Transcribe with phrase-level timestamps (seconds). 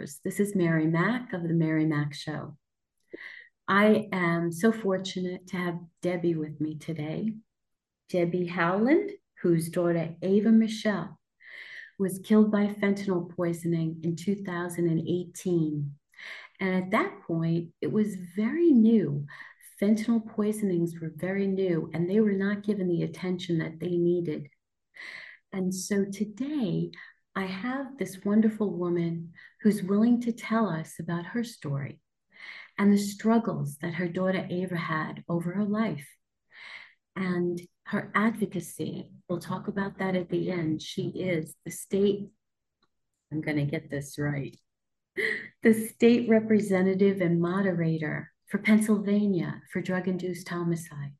[0.00, 2.56] This is Mary Mac of The Mary Mac Show.
[3.68, 7.34] I am so fortunate to have Debbie with me today.
[8.08, 9.10] Debbie Howland,
[9.42, 11.18] whose daughter Ava Michelle
[11.98, 15.92] was killed by fentanyl poisoning in 2018.
[16.60, 19.26] And at that point, it was very new.
[19.82, 24.48] Fentanyl poisonings were very new, and they were not given the attention that they needed.
[25.52, 26.90] And so today,
[27.36, 32.00] I have this wonderful woman who's willing to tell us about her story
[32.78, 36.08] and the struggles that her daughter Ava had over her life
[37.16, 39.10] and her advocacy.
[39.28, 40.80] We'll talk about that at the end.
[40.80, 42.28] She is the state,
[43.30, 44.56] I'm going to get this right,
[45.62, 51.12] the state representative and moderator for Pennsylvania for drug induced homicide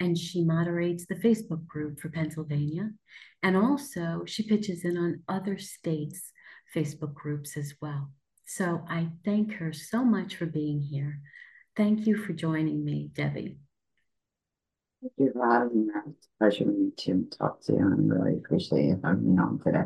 [0.00, 2.90] and she moderates the Facebook group for Pennsylvania.
[3.42, 6.32] And also, she pitches in on other states'
[6.74, 8.10] Facebook groups as well.
[8.46, 11.20] So I thank her so much for being here.
[11.76, 13.58] Thank you for joining me, Debbie.
[15.00, 15.92] Thank you for having me.
[16.08, 19.00] It's a pleasure to meet you and talk to you, and I really appreciate you
[19.02, 19.84] having me on today.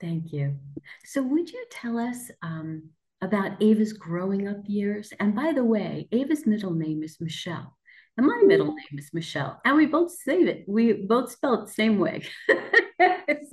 [0.00, 0.56] Thank you.
[1.04, 2.90] So, would you tell us um,
[3.22, 5.12] about Ava's growing up years?
[5.20, 7.78] And by the way, Ava's middle name is Michelle.
[8.18, 9.60] And my middle name is Michelle.
[9.64, 10.64] And we both say it.
[10.68, 12.22] We both spell it the same way.
[12.48, 12.56] so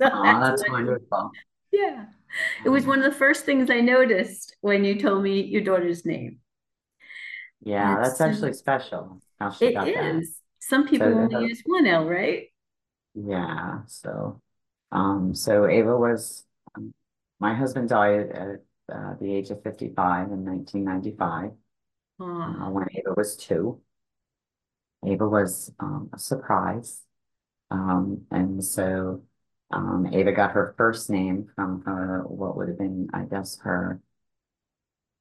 [0.02, 1.30] oh, that's, that's wonderful.
[1.72, 2.06] Yeah.
[2.64, 6.04] It was one of the first things I noticed when you told me your daughter's
[6.04, 6.38] name.
[7.62, 9.20] Yeah, that's, that's actually special.
[9.38, 10.28] How she it got is.
[10.28, 10.34] That.
[10.60, 12.44] Some people so, only use one L, right?
[13.14, 13.80] Yeah.
[13.86, 14.40] So,
[14.92, 16.44] um, so Ava was,
[16.76, 16.94] um,
[17.38, 18.62] my husband died at
[18.94, 21.50] uh, the age of 55 in 1995
[22.20, 23.80] uh, when Ava was two.
[25.04, 27.02] Ava was um, a surprise.
[27.70, 29.22] Um, and so
[29.70, 34.00] um, Ava got her first name from her, what would have been, I guess, her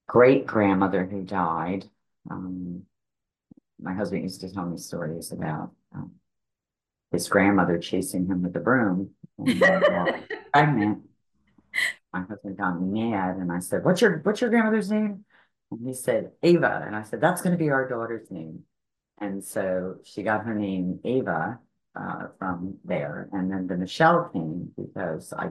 [0.08, 1.86] great grandmother who died.
[2.30, 2.84] Um,
[3.80, 6.14] my husband used to tell me stories about um,
[7.12, 9.60] his grandmother chasing him with a broom and
[10.54, 11.04] pregnant.
[12.12, 15.26] My husband got mad and I said, What's your what's your grandmother's name?
[15.70, 16.84] And he said, Ava.
[16.86, 18.64] And I said, That's gonna be our daughter's name.
[19.20, 21.60] And so she got her name Ava
[21.96, 23.30] uh, from there.
[23.32, 25.50] And then the Michelle came because I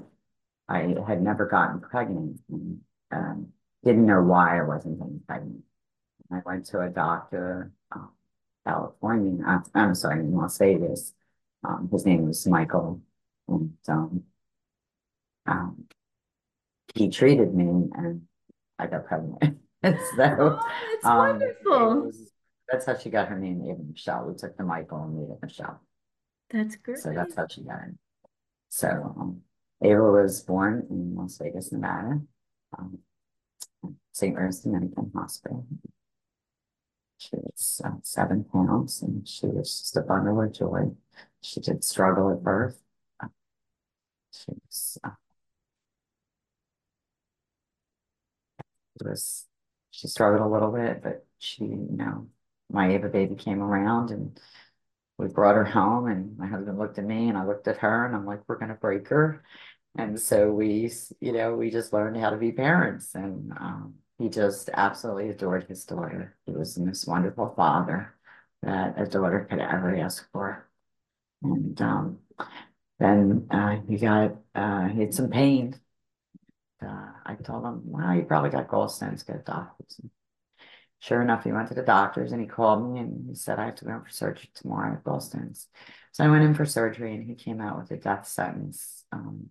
[0.69, 3.49] I had never gotten pregnant and um,
[3.85, 5.63] didn't know why I wasn't getting pregnant.
[6.31, 8.07] I went to a doctor, uh,
[8.67, 11.15] California, uh, I'm sorry, in Las Vegas.
[11.65, 13.01] Um, his name was Michael.
[13.49, 14.25] And um,
[15.47, 15.85] um,
[16.95, 18.23] he treated me and
[18.79, 19.59] I got pregnant.
[19.83, 20.61] so, oh,
[20.93, 22.03] it's um, wonderful.
[22.03, 22.31] Was,
[22.71, 24.27] that's how she got her name, Ava Michelle.
[24.27, 25.81] We took the Michael and made it Michelle.
[26.51, 26.99] That's great.
[26.99, 27.95] So that's how she got it.
[28.69, 29.43] So um,
[29.83, 32.21] Ava was born in Las Vegas, Nevada,
[32.79, 32.99] um,
[34.13, 34.35] St.
[34.35, 35.67] Mary's Dominican Hospital.
[37.19, 40.93] She was uh, seven pounds and she was just a bundle of joy.
[41.43, 42.81] She did struggle at birth.
[43.21, 43.29] Uh,
[44.33, 45.11] she was, uh,
[49.03, 49.47] was,
[49.91, 52.29] she struggled a little bit, but she, you know,
[52.71, 54.39] my Ava baby came around and
[55.19, 58.07] we brought her home and my husband looked at me and I looked at her
[58.07, 59.43] and I'm like, we're going to break her.
[59.97, 64.29] And so we, you know, we just learned how to be parents and um, he
[64.29, 66.37] just absolutely adored his daughter.
[66.47, 68.15] He was most wonderful father
[68.63, 70.69] that a daughter could ever ask for.
[71.43, 72.19] And um,
[73.01, 75.81] then uh, he got, uh, he had some pain.
[76.81, 80.01] Uh, I told him, well, you probably got gallstones, get doctors
[81.01, 83.67] sure enough, he went to the doctors and he called me and he said, I
[83.67, 85.67] have to go in for surgery tomorrow at gallstones.
[86.13, 89.05] So I went in for surgery and he came out with a death sentence.
[89.13, 89.51] Um,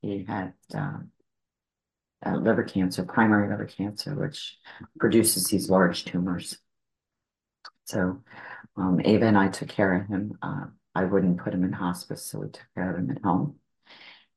[0.00, 1.10] he had um,
[2.24, 4.58] liver cancer, primary liver cancer, which
[4.98, 6.58] produces these large tumors.
[7.84, 8.22] So
[8.76, 10.38] um, Ava and I took care of him.
[10.42, 13.56] Uh, I wouldn't put him in hospice, so we took care of him at home.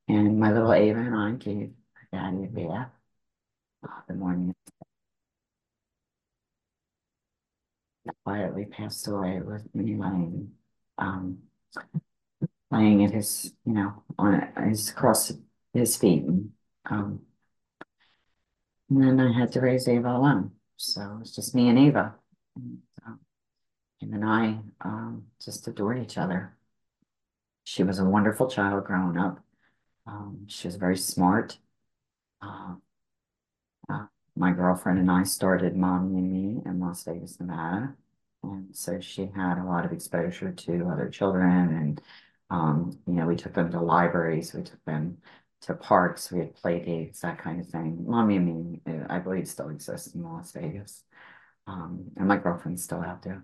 [0.08, 1.72] And my little Ava and I gave
[2.12, 2.92] Daddy a bath
[3.84, 4.56] uh, the morning
[8.24, 10.52] quietly passed away with me laying,
[10.98, 11.40] um,
[12.72, 15.32] laying at his, you know, on his across
[15.74, 16.24] his feet.
[16.24, 16.52] And,
[16.90, 17.22] um,
[18.90, 20.52] and then I had to raise Ava alone.
[20.78, 22.16] So it was just me and Ava.
[22.56, 23.20] And, um,
[24.00, 26.56] him and I um, just adored each other.
[27.64, 29.40] She was a wonderful child growing up.
[30.06, 31.58] Um, she was very smart.
[32.42, 32.76] Uh,
[34.36, 37.96] my girlfriend and I started Mommy and Me in Las Vegas, Nevada.
[38.44, 41.76] And so she had a lot of exposure to other children.
[41.76, 42.02] And,
[42.50, 45.18] um, you know, we took them to libraries, we took them
[45.62, 48.06] to parks, we had play dates, that kind of thing.
[48.08, 51.04] Mommy and Me, uh, I believe, still exists in Las Vegas.
[51.68, 53.44] Um, and my girlfriend's still out there.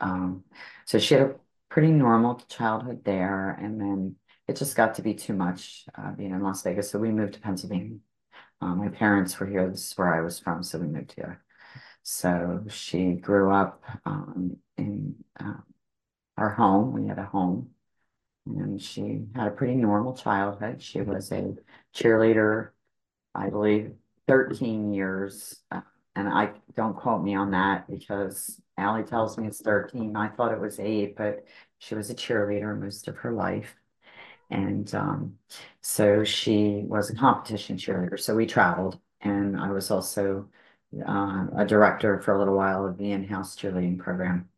[0.00, 0.44] Um,
[0.84, 1.34] so she had a
[1.68, 3.50] pretty normal childhood there.
[3.50, 4.16] And then
[4.48, 6.90] it just got to be too much uh, being in Las Vegas.
[6.90, 7.98] So we moved to Pennsylvania.
[8.60, 9.68] Um, my parents were here.
[9.68, 10.62] This is where I was from.
[10.62, 11.42] So we moved here.
[12.02, 15.54] So she grew up um, in uh,
[16.36, 16.92] our home.
[16.92, 17.70] We had a home.
[18.46, 20.80] And she had a pretty normal childhood.
[20.80, 21.56] She was a
[21.94, 22.70] cheerleader,
[23.34, 23.92] I believe,
[24.28, 25.60] 13 years.
[25.70, 25.80] Uh,
[26.14, 30.16] and I don't quote me on that because Allie tells me it's 13.
[30.16, 31.44] I thought it was eight, but
[31.78, 33.76] she was a cheerleader most of her life.
[34.50, 35.34] And um,
[35.80, 38.18] so she was a competition cheerleader.
[38.18, 38.98] So we traveled.
[39.20, 40.48] And I was also
[41.06, 44.48] uh, a director for a little while of the in-house cheerleading program.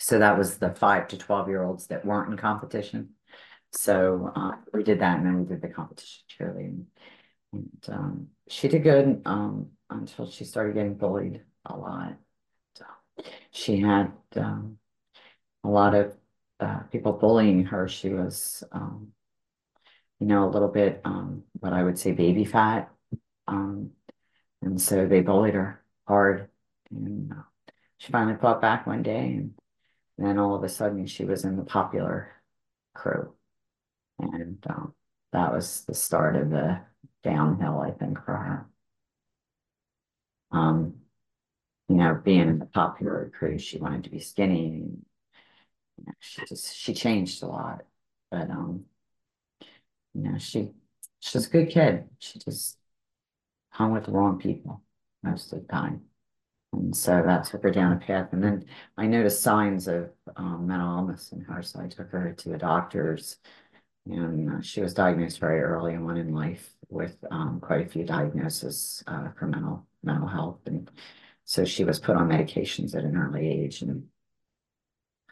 [0.00, 3.10] So that was the five to 12 year olds that weren't in competition.
[3.72, 6.84] So uh, we did that and then we did the competition cheerleading.
[7.52, 12.16] And um, she did good um, until she started getting bullied a lot.
[12.74, 12.84] So
[13.50, 14.78] she had um,
[15.64, 16.14] a lot of
[16.60, 17.88] uh, people bullying her.
[17.88, 19.08] She was, um,
[20.20, 22.90] you know, a little bit um, what I would say baby fat.
[23.46, 23.90] Um,
[24.62, 26.48] and so they bullied her hard.
[26.90, 27.42] And uh,
[27.98, 29.26] she finally fought back one day.
[29.26, 29.54] And
[30.16, 32.32] then all of a sudden she was in the popular
[32.94, 33.32] crew.
[34.18, 34.94] And um,
[35.32, 36.80] that was the start of the
[37.22, 38.68] downhill, I think, for her.
[40.50, 40.94] Um,
[41.88, 44.66] you know, being in the popular crew, she wanted to be skinny.
[44.66, 45.04] And,
[46.20, 47.82] she just she changed a lot,
[48.30, 48.84] but um,
[50.14, 50.70] you know, she
[51.20, 52.08] she's a good kid.
[52.18, 52.78] She just
[53.70, 54.82] hung with the wrong people
[55.22, 56.02] most of the time.
[56.72, 58.28] And so that took her down a path.
[58.32, 58.66] And then
[58.96, 61.62] I noticed signs of um, mental illness in her.
[61.62, 63.38] So I took her to the doctors
[64.08, 68.04] and uh, she was diagnosed very early on in life with um, quite a few
[68.04, 70.90] diagnoses uh, for mental mental health, and
[71.44, 74.04] so she was put on medications at an early age, and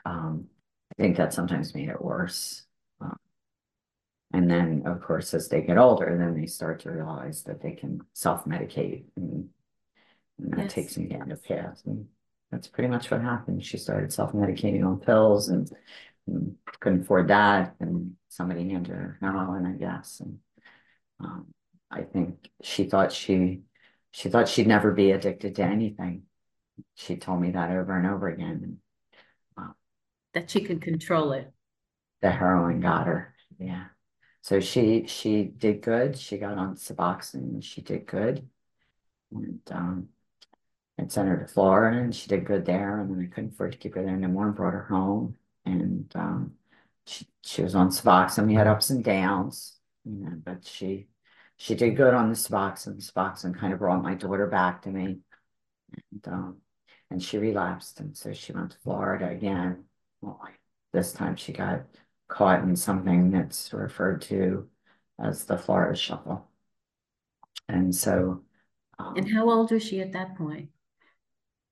[0.04, 0.46] um,
[0.92, 2.64] I think that sometimes made it worse.
[3.00, 3.14] Uh,
[4.32, 7.72] and then, of course, as they get older, then they start to realize that they
[7.72, 9.48] can self-medicate, and,
[10.38, 10.72] and that yes.
[10.72, 11.82] takes them down a path.
[11.86, 12.06] And
[12.50, 13.64] that's pretty much what happened.
[13.64, 15.70] She started self-medicating on pills, and
[16.80, 20.20] couldn't afford that, and somebody handed her heroin, I guess.
[20.20, 20.38] And
[21.20, 21.46] um,
[21.90, 23.60] I think she thought she
[24.10, 26.22] she thought she'd never be addicted to anything.
[26.94, 28.78] She told me that over and over again.
[30.36, 31.52] And, that she could control it.
[32.22, 33.34] The heroin got her.
[33.58, 33.86] Yeah.
[34.42, 36.16] So she she did good.
[36.18, 37.62] She got on Suboxone.
[37.62, 38.48] She did good.
[39.32, 40.08] And um,
[41.00, 43.00] I sent her to Florida and she did good there.
[43.00, 46.10] And then I couldn't afford to keep her there anymore and brought her home and
[46.14, 46.52] um,
[47.04, 48.46] she, she was on Suboxone.
[48.46, 51.08] We had ups and downs, you know, but she
[51.58, 53.02] she did good on the Suboxone.
[53.02, 55.18] Suboxone kind of brought my daughter back to me,
[56.12, 56.56] and um,
[57.10, 59.84] and she relapsed, and so she went to Florida again.
[60.20, 60.40] Well,
[60.92, 61.82] this time she got
[62.28, 64.68] caught in something that's referred to
[65.18, 66.48] as the Florida Shuffle,
[67.68, 68.42] and so.
[68.98, 70.70] Um, and how old was she at that point?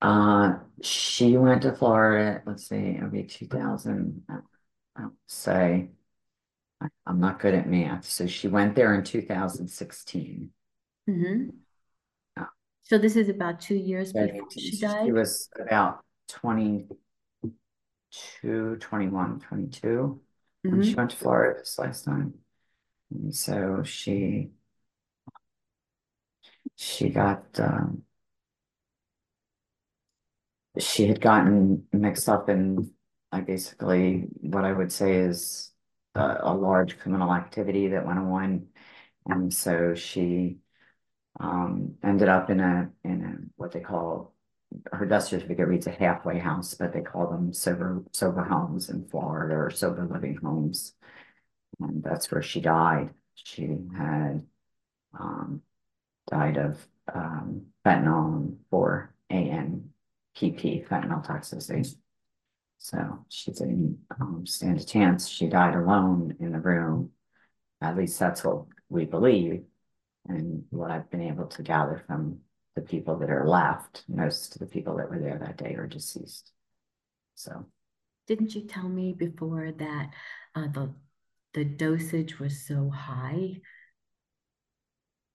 [0.01, 4.23] Uh, she went to Florida, let's see, it'll be 2000,
[4.95, 5.89] I'll say,
[6.81, 8.05] I- I'm not good at math.
[8.05, 10.51] So she went there in 2016.
[11.07, 11.49] hmm
[12.83, 15.05] So this is about two years before she died?
[15.05, 16.05] She was about
[18.41, 20.21] 22, 21, 22
[20.63, 20.97] when she mm-hmm.
[20.97, 22.35] went to Florida this last time.
[23.11, 24.51] And so she
[26.75, 28.03] she got um,
[30.79, 32.91] she had gotten mixed up in
[33.31, 35.71] I basically what I would say is
[36.15, 38.67] a, a large criminal activity that went on,
[39.25, 40.57] and so she
[41.39, 44.34] um, ended up in a in a what they call
[44.91, 49.07] her death certificate reads a halfway house, but they call them sober sober homes in
[49.07, 50.93] Florida or sober living homes,
[51.79, 53.11] and that's where she died.
[53.35, 53.67] She
[53.97, 54.45] had
[55.19, 55.61] um,
[56.29, 59.93] died of um, fentanyl and 4 a.m
[60.35, 61.95] PP, fentanyl toxicity.
[62.77, 65.27] So she didn't um, stand a chance.
[65.27, 67.11] She died alone in the room.
[67.81, 69.63] At least that's what we believe
[70.27, 72.39] and what I've been able to gather from
[72.75, 74.03] the people that are left.
[74.07, 76.51] Most of the people that were there that day are deceased.
[77.35, 77.65] So.
[78.27, 80.09] Didn't you tell me before that
[80.55, 80.93] uh, the
[81.53, 83.61] the dosage was so high?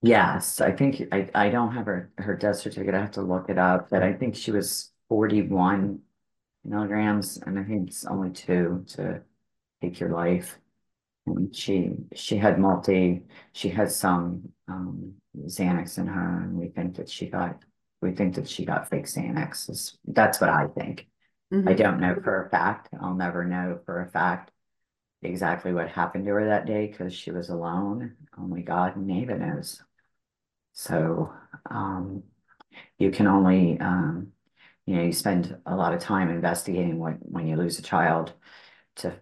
[0.02, 2.94] Yes, I think I, I don't have her, her death certificate.
[2.94, 6.00] I have to look it up, but I think she was 41
[6.64, 9.22] milligrams, and I think it's only two to
[9.82, 10.58] take your life.
[11.26, 16.96] And she she had multi, she had some um, Xanax in her, and we think
[16.96, 17.64] that she got
[18.02, 19.96] we think that she got fake Xanax.
[20.06, 21.08] That's what I think.
[21.52, 21.70] Mm -hmm.
[21.70, 22.88] I don't know for a fact.
[22.92, 24.52] I'll never know for a fact
[25.22, 28.16] exactly what happened to her that day because she was alone.
[28.38, 29.84] Only God and Ava knows.
[30.72, 31.32] So
[31.70, 32.22] um,
[32.98, 34.32] you can only um,
[34.86, 38.32] you know, you spend a lot of time investigating what when you lose a child
[38.96, 39.12] to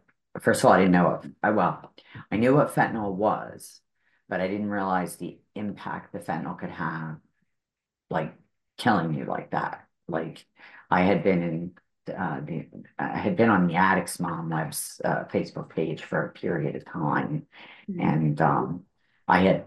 [0.40, 1.92] first of all, I didn't know I well,
[2.30, 3.80] I knew what fentanyl was,
[4.28, 7.16] but I didn't realize the impact the fentanyl could have,
[8.10, 8.34] like
[8.76, 9.86] killing you like that.
[10.06, 10.46] Like
[10.90, 11.72] I had been in
[12.14, 12.66] uh, the
[12.98, 16.84] I had been on the Addicts Mom Web's uh, Facebook page for a period of
[16.84, 17.46] time,
[17.90, 18.00] mm-hmm.
[18.00, 18.84] and um,
[19.26, 19.66] I had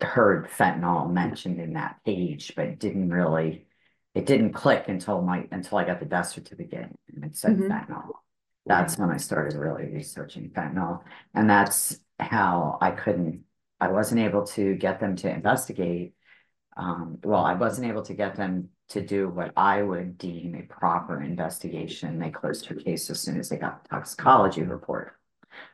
[0.00, 3.66] heard fentanyl mentioned in that page, but didn't really
[4.14, 7.62] it didn't click until my until I got the death certificate and it said mm
[7.62, 7.68] -hmm.
[7.70, 8.22] fentanyl.
[8.66, 11.02] That's when I started really researching fentanyl.
[11.34, 13.44] And that's how I couldn't,
[13.82, 16.14] I wasn't able to get them to investigate.
[16.76, 20.62] Um, well, I wasn't able to get them to do what I would deem a
[20.62, 22.20] proper investigation.
[22.20, 25.16] They closed her case as soon as they got the toxicology report.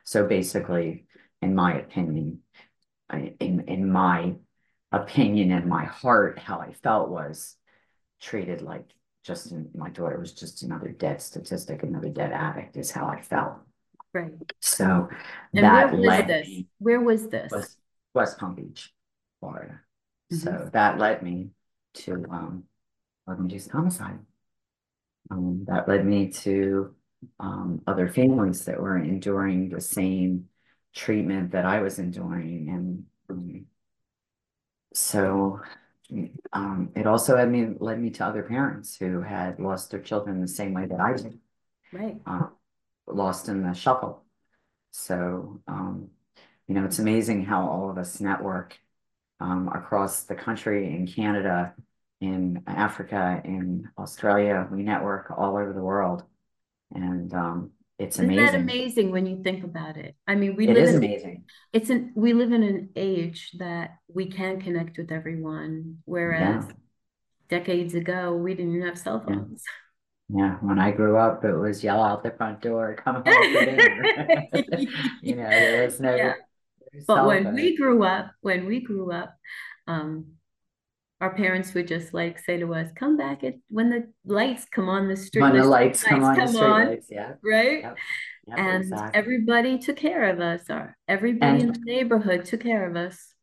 [0.05, 1.05] So basically,
[1.43, 2.39] in my opinion,
[3.13, 4.33] in, in my
[4.91, 7.57] opinion and my heart, how I felt was
[8.19, 8.89] treated like
[9.23, 13.59] just my daughter was just another dead statistic, another dead addict is how I felt.
[14.13, 14.33] Right.
[14.61, 15.09] So
[15.53, 16.47] and that where led this?
[16.47, 17.51] Me, where was this?
[17.51, 17.77] West,
[18.13, 18.93] West Palm Beach,
[19.39, 19.81] Florida.
[20.31, 20.43] Mm -hmm.
[20.43, 21.49] So that led me
[21.93, 22.69] to um
[23.29, 24.19] organized homicide.
[25.31, 26.95] Um, that led me to
[27.39, 30.49] um, other families that were enduring the same
[30.95, 32.69] treatment that I was enduring.
[32.69, 33.65] And um,
[34.93, 35.61] so
[36.53, 40.41] um, it also had me led me to other parents who had lost their children
[40.41, 41.39] the same way that I did.
[41.93, 42.17] Right.
[42.25, 42.47] Uh,
[43.07, 44.23] lost in the shuffle.
[44.91, 46.09] So, um,
[46.69, 48.77] you know, it's amazing how all of us network
[49.39, 51.73] um, across the country in Canada,
[52.21, 54.67] in Africa, in Australia.
[54.71, 56.23] We network all over the world.
[56.93, 58.43] And um, it's amazing.
[58.43, 58.67] Isn't amazing.
[58.67, 60.15] that amazing when you think about it?
[60.27, 61.43] I mean, we it live is in, amazing.
[61.73, 66.73] It's an we live in an age that we can connect with everyone, whereas yeah.
[67.49, 69.63] decades ago we didn't even have cell phones.
[70.29, 70.37] Yeah.
[70.37, 70.55] yeah.
[70.61, 74.45] when I grew up, it was yell out the front door, come home for dinner.
[75.23, 76.13] you know, there was no.
[76.13, 76.33] Yeah.
[77.07, 79.35] But when we grew up, when we grew up,
[79.87, 80.33] um,
[81.21, 84.89] our parents would just like say to us, "Come back at when the lights come
[84.89, 87.81] on the street." When the, lights, come on, come on lights, yeah, right.
[87.81, 87.97] Yep.
[88.47, 89.19] Yep, and exactly.
[89.19, 90.63] everybody took care of us.
[90.69, 93.33] Or everybody and, in the neighborhood took care of us.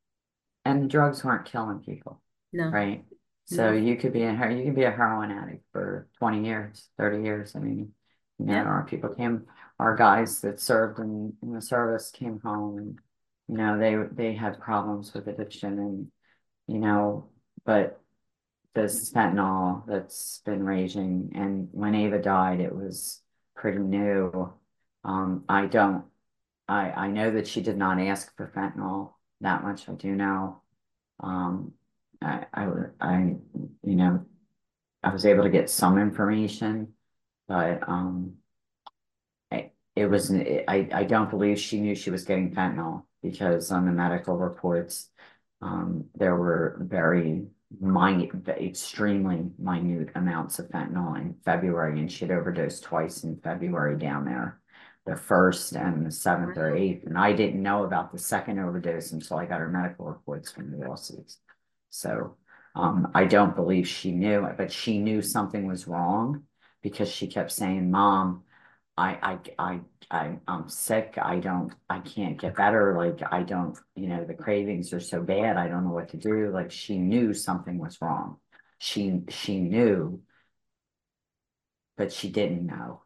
[0.64, 2.20] And drugs weren't killing people.
[2.52, 2.70] No.
[2.70, 3.04] Right.
[3.44, 3.76] So no.
[3.76, 7.54] you could be a you can be a heroin addict for twenty years, thirty years.
[7.54, 7.92] I mean,
[8.38, 8.66] you know, yep.
[8.66, 9.44] our people came,
[9.78, 12.98] our guys that served in, in the service came home, and
[13.48, 16.06] you know they they had problems with addiction, and
[16.66, 17.30] you know
[17.64, 18.00] but
[18.74, 23.22] this fentanyl that's been raging, and when Ava died, it was
[23.56, 24.52] pretty new.
[25.02, 26.04] Um, I don't,
[26.68, 29.88] I, I know that she did not ask for fentanyl that much.
[29.88, 30.60] I do know.
[31.20, 31.72] Um,
[32.20, 32.68] I, I,
[33.00, 33.36] I,
[33.82, 34.26] you know,
[35.02, 36.92] I was able to get some information,
[37.48, 38.34] but um,
[39.50, 43.87] it, it was, I, I don't believe she knew she was getting fentanyl because on
[43.87, 45.11] the medical reports,
[45.62, 47.46] um, there were very
[47.80, 54.25] minute, extremely minute amounts of fentanyl in February, and she'd overdosed twice in February down
[54.25, 54.61] there,
[55.04, 57.06] the first and the seventh or eighth.
[57.06, 60.70] And I didn't know about the second overdose until I got her medical reports from
[60.70, 61.38] the lawsuits.
[61.90, 62.37] So
[62.75, 66.42] um, I don't believe she knew but she knew something was wrong
[66.82, 68.44] because she kept saying, Mom,
[68.96, 71.18] I, I, I, I, I'm sick.
[71.20, 72.96] I don't, I can't get better.
[72.96, 75.56] Like, I don't, you know, the cravings are so bad.
[75.56, 76.50] I don't know what to do.
[76.50, 78.38] Like, she knew something was wrong.
[78.78, 80.22] She, she knew,
[81.96, 83.02] but she didn't know.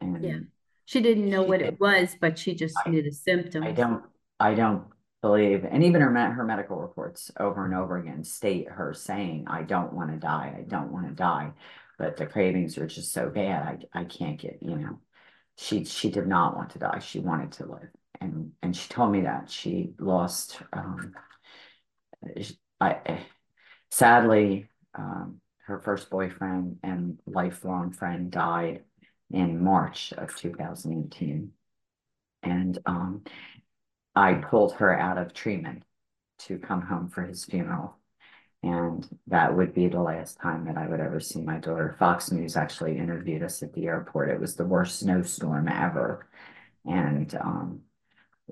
[0.00, 0.38] And yeah.
[0.86, 1.68] She didn't know she what did.
[1.68, 3.64] it was, but she just I, knew the symptoms.
[3.66, 4.04] I don't,
[4.38, 4.84] I don't
[5.22, 9.62] believe, and even her, her medical reports over and over again state her saying, I
[9.62, 10.54] don't want to die.
[10.58, 11.52] I don't want to die.
[11.98, 13.86] but the cravings are just so bad.
[13.94, 14.98] I, I can't get, you know,
[15.56, 16.98] she, she did not want to die.
[16.98, 17.90] She wanted to live.
[18.20, 21.14] And, and she told me that she lost, um,
[22.80, 23.20] I,
[23.90, 28.82] sadly, um, her first boyfriend and lifelong friend died
[29.30, 31.52] in March of 2018.
[32.42, 33.22] And um,
[34.14, 35.82] I pulled her out of treatment
[36.40, 37.96] to come home for his funeral.
[38.64, 41.94] And that would be the last time that I would ever see my daughter.
[41.98, 44.30] Fox News actually interviewed us at the airport.
[44.30, 46.26] It was the worst snowstorm ever.
[46.86, 47.80] And um,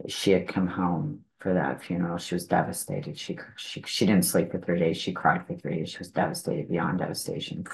[0.09, 2.19] she had come home for that funeral.
[2.19, 3.19] She was devastated.
[3.19, 4.99] She, she, she didn't sleep for three days.
[4.99, 5.89] She cried for three days.
[5.89, 7.65] She was devastated beyond devastation.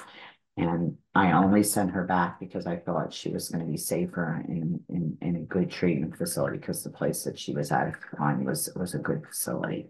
[0.55, 4.45] And I only sent her back because I thought she was going to be safer
[4.47, 8.45] in, in, in a good treatment facility because the place that she was at on
[8.45, 9.89] was, was a good facility.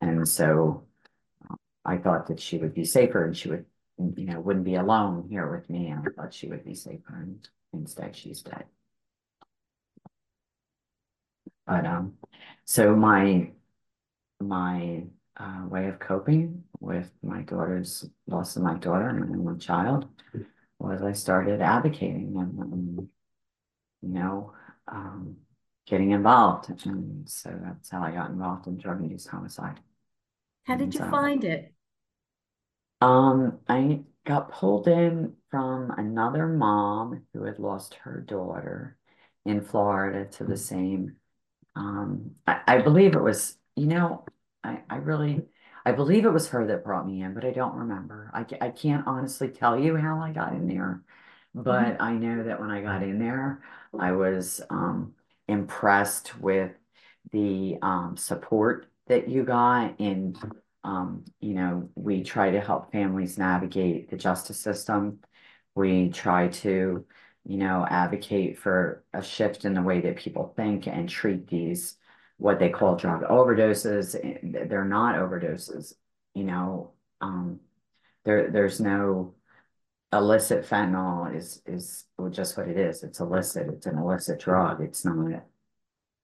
[0.00, 0.87] And so
[1.88, 3.64] I thought that she would be safer and she would,
[3.96, 5.88] you know, wouldn't be alone here with me.
[5.88, 8.64] And I thought she would be safer and instead she's dead.
[11.66, 12.14] But um,
[12.66, 13.52] so my
[14.38, 15.04] my
[15.38, 20.06] uh, way of coping with my daughter's loss of my daughter and my only child
[20.78, 23.08] was I started advocating and, and
[24.02, 24.52] you know
[24.86, 25.36] um,
[25.86, 29.80] getting involved, and so that's how I got involved in drug-induced homicide.
[30.64, 31.72] How did you find it?
[33.00, 38.96] Um, I got pulled in from another mom who had lost her daughter
[39.44, 41.16] in Florida to the same
[41.78, 44.24] um, I, I believe it was, you know,
[44.64, 45.42] I, I really,
[45.86, 48.30] I believe it was her that brought me in, but I don't remember.
[48.34, 51.02] I, I can't honestly tell you how I got in there,
[51.54, 52.02] but mm -hmm.
[52.02, 53.60] I know that when I got in there,
[53.92, 55.14] I was um,
[55.46, 56.72] impressed with
[57.30, 60.34] the um, support that you got in,
[60.84, 65.20] um, you know, we try to help families navigate the justice system.
[65.74, 67.04] We try to
[67.48, 71.96] you know, advocate for a shift in the way that people think and treat these
[72.36, 74.12] what they call drug overdoses.
[74.68, 75.94] They're not overdoses,
[76.34, 76.92] you know.
[77.22, 77.60] Um,
[78.26, 79.34] there, there's no
[80.12, 83.02] illicit fentanyl is is just what it is.
[83.02, 83.68] It's illicit.
[83.68, 84.82] It's an illicit drug.
[84.82, 85.44] It's not,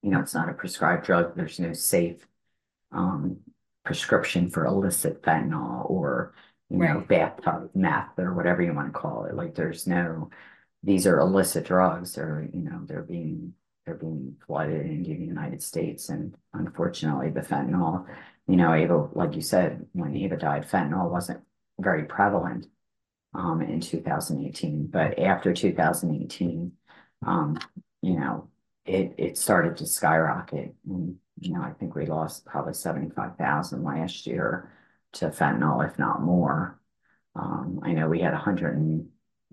[0.02, 1.34] you know, it's not a prescribed drug.
[1.34, 2.26] There's no safe
[2.92, 3.38] um,
[3.84, 6.34] prescription for illicit fentanyl or
[6.70, 9.34] you know bathtub meth or whatever you want to call it.
[9.34, 10.30] Like there's no
[10.84, 12.14] these are illicit drugs.
[12.14, 13.54] They're, you know, they're being
[13.86, 16.08] they're being flooded into the United States.
[16.08, 18.06] And unfortunately, the fentanyl,
[18.46, 21.42] you know, Ava, like you said, when Ava died, fentanyl wasn't
[21.78, 22.66] very prevalent
[23.34, 24.86] um, in 2018.
[24.86, 26.72] But after 2018,
[27.26, 27.58] um,
[28.02, 28.48] you know,
[28.84, 30.74] it it started to skyrocket.
[30.86, 34.70] And, you know, I think we lost probably 75,000 last year
[35.14, 36.80] to fentanyl, if not more.
[37.34, 39.08] Um, I know we had 100 and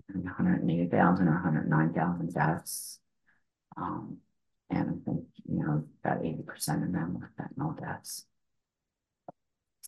[0.08, 2.98] 180,000 or 109,000 deaths.
[3.76, 4.18] Um,
[4.70, 8.26] and I think, you know, about 80% of them were fentanyl deaths.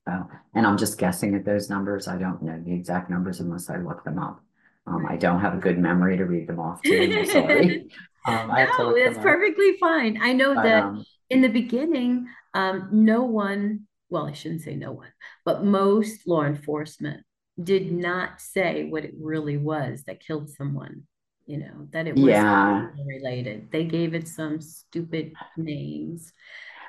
[0.06, 2.08] So, and I'm just guessing at those numbers.
[2.08, 4.40] I don't know the exact numbers unless I look them up.
[4.86, 7.18] Um, I don't have a good memory to read them off to you.
[7.20, 7.88] I'm sorry.
[8.26, 10.18] Um, no, it's perfectly fine.
[10.18, 14.76] I know but, that um, in the beginning, um, no one, well, I shouldn't say
[14.76, 15.12] no one,
[15.44, 17.24] but most law enforcement
[17.62, 21.04] did not say what it really was that killed someone
[21.46, 22.88] you know that it was yeah.
[23.06, 26.32] related they gave it some stupid names.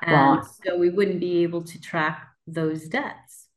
[0.02, 3.48] And well, so we wouldn't be able to track those deaths.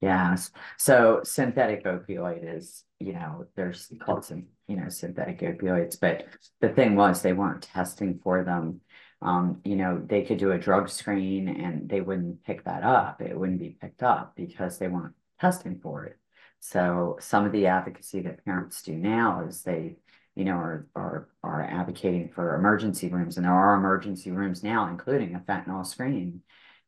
[0.00, 0.50] Yes.
[0.78, 6.26] So synthetic opioid is you know there's called some you know synthetic opioids but
[6.60, 8.80] the thing was they weren't testing for them
[9.22, 13.22] um, you know, they could do a drug screen and they wouldn't pick that up.
[13.22, 16.18] It wouldn't be picked up because they weren't testing for it.
[16.60, 19.96] So some of the advocacy that parents do now is they,
[20.34, 23.36] you know, are, are, are advocating for emergency rooms.
[23.36, 26.42] And there are emergency rooms now, including a fentanyl screen.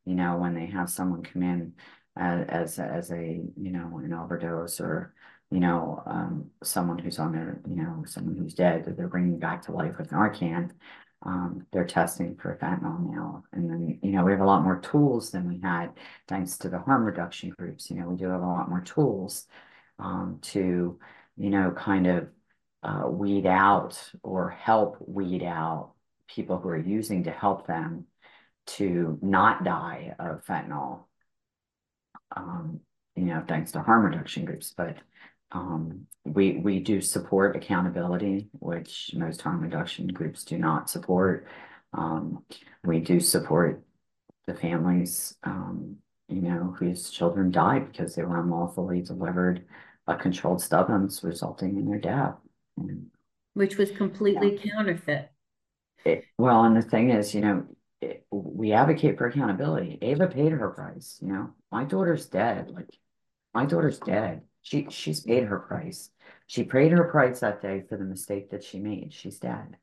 [0.05, 1.73] you know, when they have someone come in
[2.17, 5.15] as, as, as a, you know, an overdose or,
[5.51, 9.39] you know, um, someone who's on their, you know, someone who's dead that they're bringing
[9.39, 10.71] back to life with Narcan
[11.25, 13.45] um, they're testing for fentanyl now.
[13.53, 15.91] And then, you know, we have a lot more tools than we had
[16.29, 17.91] thanks to the harm reduction groups.
[17.91, 19.47] You know, we do have a lot more tools
[19.99, 20.99] um, to,
[21.37, 22.29] you know, kind of
[22.83, 25.93] uh, weed out or help weed out
[26.29, 28.07] people who are using to help them
[28.67, 31.05] to not die of fentanyl,
[32.37, 32.81] um,
[33.15, 34.75] you know, thanks to harm reduction groups.
[34.77, 34.97] But
[35.55, 41.47] um, we, we do support accountability, which most harm reduction groups do not support.
[41.93, 42.45] Um,
[42.83, 43.83] we do support
[44.47, 45.97] the families, um,
[46.29, 49.65] you know, whose children died because they were unlawfully delivered
[50.07, 52.35] a controlled substance resulting in their death.
[52.77, 53.07] And,
[53.55, 54.73] Which was completely yeah.
[54.73, 55.31] counterfeit.
[56.05, 57.65] It, well, and the thing is, you know,
[58.01, 59.99] it, we advocate for accountability.
[60.03, 61.19] Ava paid her price.
[61.23, 62.71] You know, my daughter's dead.
[62.71, 62.91] Like,
[63.55, 64.43] my daughter's dead.
[64.65, 66.11] She she's paid her price.
[66.47, 69.13] She paid her price that day for the mistake that she made.
[69.13, 69.77] She's dead.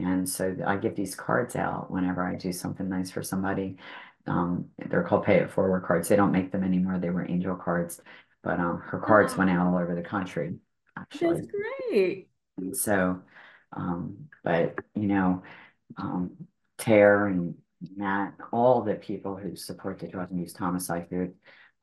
[0.00, 3.76] And so I give these cards out whenever I do something nice for somebody.
[4.26, 6.08] Um, they're called pay it forward cards.
[6.08, 6.98] They don't make them anymore.
[6.98, 8.00] They were angel cards,
[8.42, 10.54] but um, her cards went out all over the country.
[10.98, 11.46] Actually, that's
[11.90, 12.28] great.
[12.56, 13.20] And so,
[13.76, 15.42] um, but you know,
[15.98, 16.30] um,
[16.78, 17.56] Tara and
[17.94, 21.36] Matt, all the people who support the drug induced homicide group,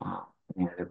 [0.04, 0.22] uh,
[0.56, 0.86] you know,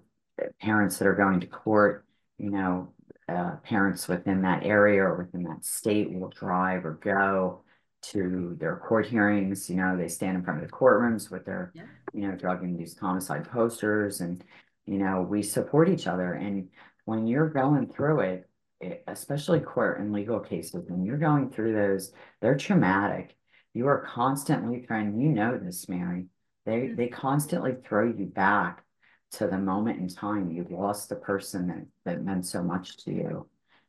[0.60, 2.06] parents that are going to court,
[2.38, 2.94] you know,
[3.30, 7.62] uh, parents within that area or within that state will drive or go
[8.02, 9.70] to their court hearings.
[9.70, 11.84] You know, they stand in front of the courtrooms with their, yeah.
[12.14, 14.22] you know, drug induced homicide posters.
[14.22, 14.44] And,
[14.86, 16.34] you know, we support each other.
[16.34, 16.70] And
[17.06, 18.50] when you're going through it,
[18.80, 23.36] it especially court and legal cases, when you're going through those, they're traumatic.
[23.74, 26.26] You are constantly trying, you know this, Mary.
[26.66, 28.84] They, they constantly throw you back
[29.34, 33.12] to the moment in time you've lost the person that, that meant so much to
[33.12, 33.48] you.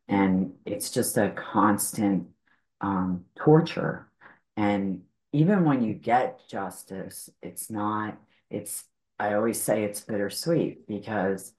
[0.09, 2.28] And it's just a constant
[2.81, 4.09] um, torture.
[4.57, 5.02] And
[5.33, 8.18] even when you get justice, it's not,
[8.50, 8.85] it's,
[9.18, 11.55] I always say it's bittersweet because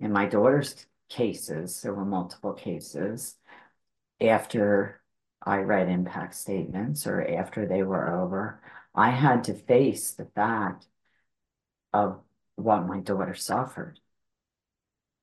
[0.00, 3.36] in my daughter's cases, there were multiple cases
[4.20, 5.00] after
[5.44, 8.62] I read impact statements or after they were over,
[8.94, 10.86] I had to face the fact
[11.92, 12.20] of
[12.56, 14.00] what my daughter suffered.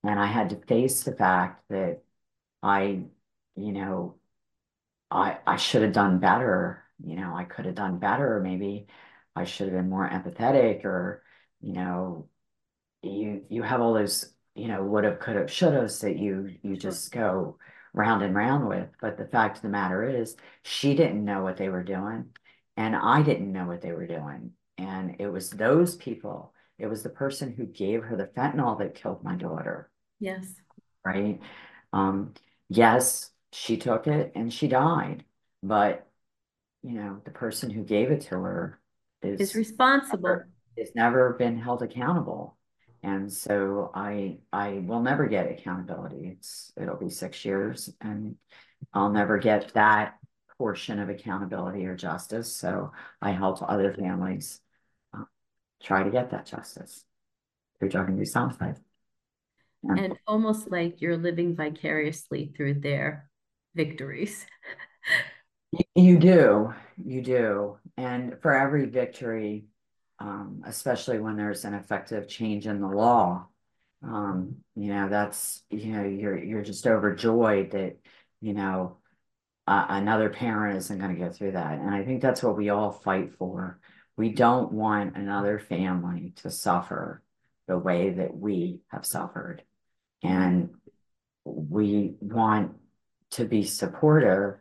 [0.04, 2.02] And I had to face the fact that
[2.62, 3.04] I,
[3.56, 4.16] you know,
[5.10, 6.84] I I should have done better.
[7.04, 8.40] You know, I could have done better.
[8.40, 8.86] Maybe
[9.36, 11.22] I should have been more empathetic or,
[11.60, 12.28] you know,
[13.02, 16.56] you you have all those, you know, would have, could have, should have that you
[16.62, 17.58] you just go
[17.94, 18.88] round and round with.
[19.00, 22.30] But the fact of the matter is she didn't know what they were doing
[22.76, 24.52] and I didn't know what they were doing.
[24.78, 28.96] And it was those people it was the person who gave her the fentanyl that
[28.96, 29.88] killed my daughter.
[30.18, 30.52] Yes.
[31.04, 31.40] Right.
[31.92, 32.34] Um,
[32.68, 35.24] yes, she took it and she died.
[35.62, 36.08] But,
[36.82, 38.80] you know, the person who gave it to her
[39.22, 40.28] is, is responsible.
[40.28, 42.58] Never, is never been held accountable.
[43.04, 46.36] And so I I will never get accountability.
[46.36, 48.34] It's it'll be six years and
[48.92, 50.16] I'll never get that
[50.58, 52.54] portion of accountability or justice.
[52.54, 52.90] So
[53.20, 54.60] I help other families
[55.82, 57.04] try to get that justice
[57.78, 58.76] through drug induced homicide.
[59.82, 63.28] And, and almost like you're living vicariously through their
[63.74, 64.46] victories.
[65.94, 67.78] you do, you do.
[67.96, 69.64] And for every victory,
[70.20, 73.48] um, especially when there's an effective change in the law,
[74.04, 77.96] um, you know, that's, you know, you're, you're just overjoyed that,
[78.40, 78.98] you know,
[79.66, 81.78] uh, another parent isn't going to go through that.
[81.78, 83.80] And I think that's what we all fight for
[84.16, 87.22] we don't want another family to suffer
[87.66, 89.62] the way that we have suffered.
[90.22, 90.70] And
[91.44, 92.76] we want
[93.32, 94.60] to be supportive.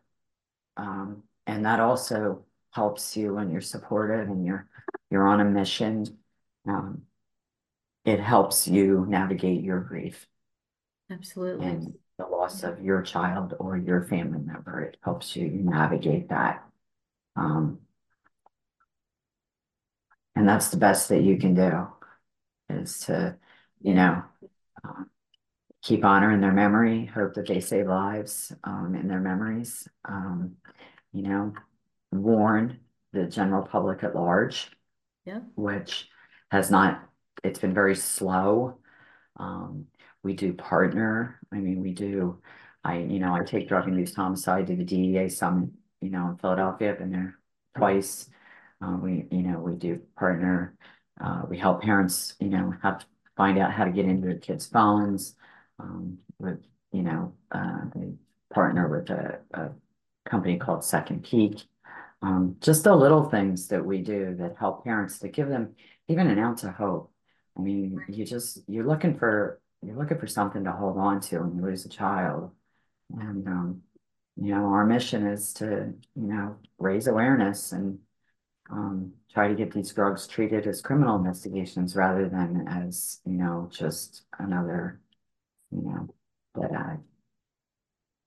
[0.78, 4.68] Um, and that also helps you when you're supportive and you're
[5.10, 6.06] you're on a mission.
[6.68, 7.04] Um,
[8.06, 10.26] it helps you navigate your grief.
[11.10, 11.68] Absolutely.
[11.68, 14.82] And the loss of your child or your family member.
[14.82, 16.64] It helps you navigate that.
[17.36, 17.80] Um,
[20.42, 21.88] and that's the best that you can do
[22.68, 23.38] is to,
[23.80, 24.24] you know,
[24.84, 25.04] uh,
[25.84, 30.56] keep honoring their memory, hope that they save lives um, in their memories, um,
[31.14, 31.54] you know,
[32.12, 32.80] warn
[33.14, 34.72] the general public at large,
[35.26, 35.42] yeah.
[35.54, 36.10] which
[36.50, 37.08] has not,
[37.44, 38.80] it's been very slow.
[39.38, 39.86] Um,
[40.24, 41.40] we do partner.
[41.54, 42.42] I mean, we do,
[42.84, 45.70] I, you know, I take drug induced homicide to the DEA summit,
[46.02, 46.94] you know, in Philadelphia.
[46.94, 47.38] I've been there
[47.78, 48.28] twice.
[48.84, 50.76] Uh, we, you know, we do partner.
[51.20, 53.06] Uh, we help parents, you know, have
[53.38, 55.36] find out how to get into their kids' phones.
[55.80, 56.60] Um, with,
[56.92, 58.14] you know, uh, they
[58.54, 59.70] partner with a, a
[60.30, 61.64] company called Second Peak.
[62.22, 65.76] Um, just the little things that we do that help parents to give them
[66.08, 67.12] even an ounce of hope.
[67.58, 71.40] I mean, you just you're looking for you're looking for something to hold on to
[71.40, 72.52] when you lose a child,
[73.18, 73.82] and um,
[74.38, 78.00] you know our mission is to you know raise awareness and
[78.72, 83.70] um, try to get these drugs treated as criminal investigations rather than as, you know,
[83.72, 85.02] just another,
[85.72, 86.08] you know,
[86.54, 86.72] but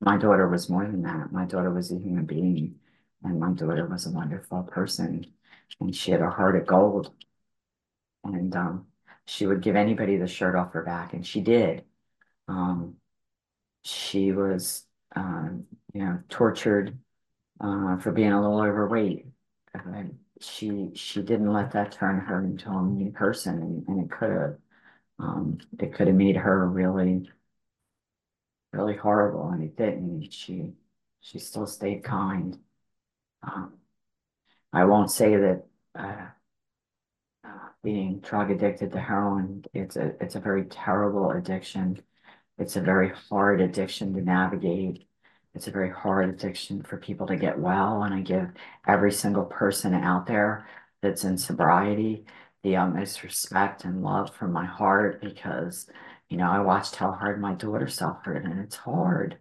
[0.00, 1.33] my daughter was more than that.
[1.33, 2.76] My daughter was a human being
[3.22, 5.26] and my daughter was a wonderful person
[5.80, 7.12] and she had a heart of gold.
[8.22, 8.87] And um,
[9.26, 11.85] she would give anybody the shirt off her back and she did.
[12.48, 12.96] Um,
[13.83, 14.85] she was,
[15.16, 16.98] um, you know, tortured
[17.61, 19.26] uh, for being a little overweight.
[20.40, 24.31] She she didn't let that turn her into a mean person, and, and it could
[24.31, 24.59] have
[25.18, 27.31] um, it could have made her really
[28.73, 30.31] really horrible, and it didn't.
[30.33, 30.75] She
[31.20, 32.59] she still stayed kind.
[33.42, 33.75] Um,
[34.73, 36.27] I won't say that uh,
[37.44, 42.03] uh, being drug addicted to heroin it's a it's a very terrible addiction.
[42.59, 45.09] It's a very hard addiction to navigate.
[45.54, 48.02] It's a very hard addiction for people to get well.
[48.02, 48.50] And I give
[48.86, 50.66] every single person out there
[51.00, 52.24] that's in sobriety
[52.64, 55.86] the utmost respect and love from my heart because,
[56.30, 59.36] you know, I watched how hard my daughter suffered and it's hard.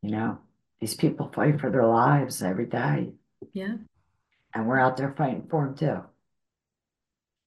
[0.00, 0.38] You know,
[0.80, 3.12] these people fight for their lives every day.
[3.52, 3.76] Yeah.
[4.54, 6.00] And we're out there fighting for them too.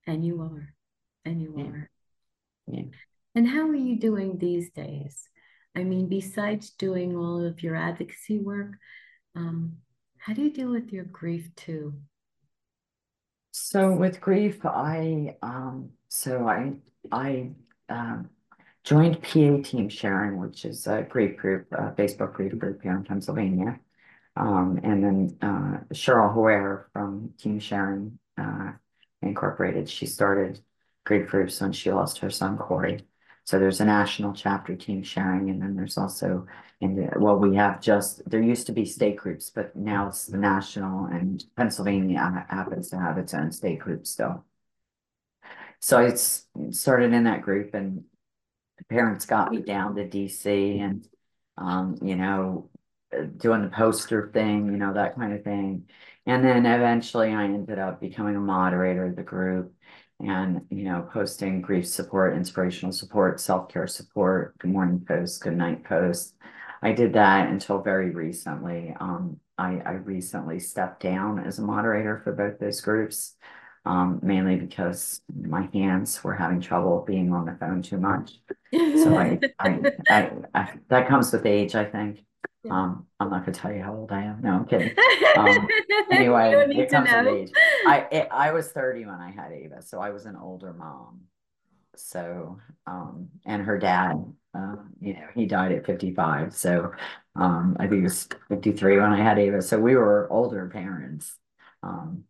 [0.08, 0.73] And you are.
[1.25, 1.63] And you yeah.
[1.63, 1.89] are.
[2.67, 2.84] Yeah.
[3.34, 5.28] And how are you doing these days?
[5.76, 8.74] I mean, besides doing all of your advocacy work,
[9.36, 9.78] um,
[10.18, 11.94] how do you deal with your grief too?
[13.52, 16.74] So with grief, I um, so I
[17.12, 17.52] I
[17.90, 18.30] um,
[18.84, 23.04] joined PA Team Sharing, which is a grief group, a Facebook grief group here in
[23.04, 23.80] Pennsylvania.
[24.38, 28.74] Um, and then uh, Cheryl Hoare from Team Sharing uh,
[29.22, 30.60] Incorporated, she started
[31.06, 33.06] grief groups when she lost her son Corey.
[33.46, 36.48] So there's a national chapter team sharing, and then there's also
[36.82, 40.26] in the well, we have just there used to be state groups, but now it's
[40.26, 44.44] the national, and Pennsylvania happens to have its own state group still.
[45.80, 46.14] So I
[46.72, 48.06] started in that group, and
[48.90, 51.08] parents got me down to DC, and
[51.58, 52.70] um, you know,
[53.38, 55.90] doing the poster thing, you know, that kind of thing.
[56.26, 59.74] And then eventually I ended up becoming a moderator of the group
[60.19, 65.84] and you know posting grief support inspirational support self-care support good morning post good night
[65.84, 66.36] post.
[66.82, 68.95] I did that until very recently.
[68.99, 73.36] Um, I, I recently stepped down as a moderator for both those groups
[73.86, 78.34] um, mainly because my hands were having trouble being on the phone too much.
[78.73, 82.25] So I, I, I, I that comes with age i think
[82.70, 84.42] um, I'm not gonna tell you how old I am.
[84.42, 84.96] No, I'm kidding.
[85.38, 85.68] Um,
[86.12, 87.52] anyway, it comes with age.
[87.86, 91.22] I it, I was 30 when I had Ava, so I was an older mom.
[91.98, 94.24] So, um, and her dad,
[94.58, 96.56] uh, you know, he died at 55.
[96.56, 96.94] So,
[97.36, 99.62] um, I think it was 53 when I had Ava.
[99.62, 101.36] So we were older parents.
[101.84, 102.24] Um,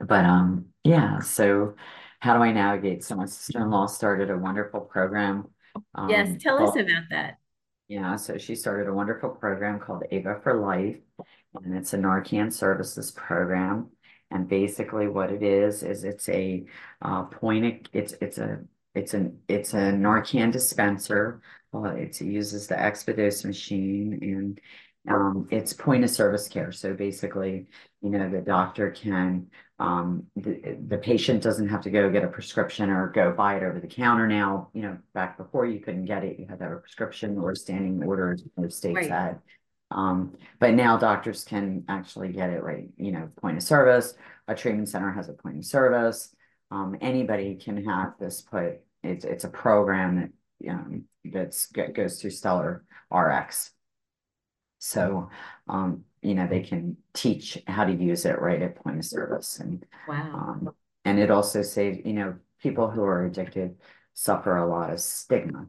[0.00, 1.20] but um, yeah.
[1.20, 1.74] So,
[2.20, 3.04] how do I navigate?
[3.04, 5.48] So my sister-in-law started a wonderful program.
[5.94, 7.38] Um, yes, tell called, us about that.
[7.88, 10.98] Yeah, so she started a wonderful program called Ava for Life,
[11.54, 13.90] and it's a Narcan services program.
[14.30, 16.66] And basically, what it is is it's a
[17.00, 17.88] uh, point.
[17.94, 18.60] It's it's a
[18.94, 21.40] it's an it's a Narcan dispenser.
[21.72, 24.60] Well, it uses the Expedose machine, and
[25.08, 26.72] um, it's point of service care.
[26.72, 27.68] So basically,
[28.02, 29.46] you know, the doctor can
[29.78, 33.62] um, the, the patient doesn't have to go get a prescription or go buy it
[33.62, 34.70] over the counter now.
[34.72, 37.54] You know, back before you couldn't get it, you had to have a prescription or
[37.54, 39.10] standing orders most states right.
[39.10, 39.40] had.
[39.90, 44.14] Um, but now doctors can actually get it right, you know, point of service.
[44.48, 46.34] A treatment center has a point of service.
[46.70, 52.20] Um, anybody can have this put, it's, it's a program that, you know, that's goes
[52.20, 53.70] through Stellar RX.
[54.78, 55.30] So,
[55.68, 59.60] um, you know, they can teach how to use it right at point of service.
[59.60, 60.32] And wow.
[60.34, 63.76] Um, and it also saves, you know, people who are addicted
[64.14, 65.66] suffer a lot of stigma.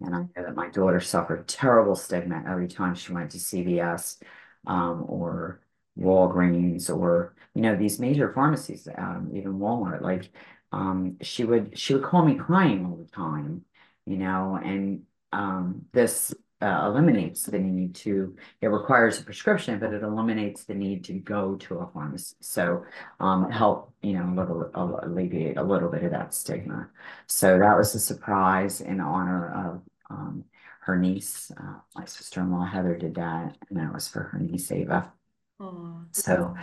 [0.00, 4.22] And I know that my daughter suffered terrible stigma every time she went to CVS
[4.66, 5.60] um, or
[5.98, 10.00] Walgreens or, you know, these major pharmacies, um, even Walmart.
[10.00, 10.30] Like
[10.72, 13.64] um, she would she would call me crying all the time,
[14.06, 19.92] you know, and um, this uh, eliminates the need to, it requires a prescription, but
[19.92, 22.34] it eliminates the need to go to a pharmacy.
[22.40, 22.84] So
[23.20, 26.88] um, help, you know, a little, alleviate a little bit of that stigma.
[27.26, 30.44] So that was a surprise in honor of um,
[30.82, 31.52] her niece.
[31.56, 35.12] Uh, my sister-in-law Heather did that, and that was for her niece Ava.
[35.60, 36.54] Oh, so,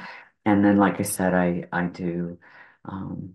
[0.46, 2.38] and then like I said, I I do
[2.86, 3.34] um,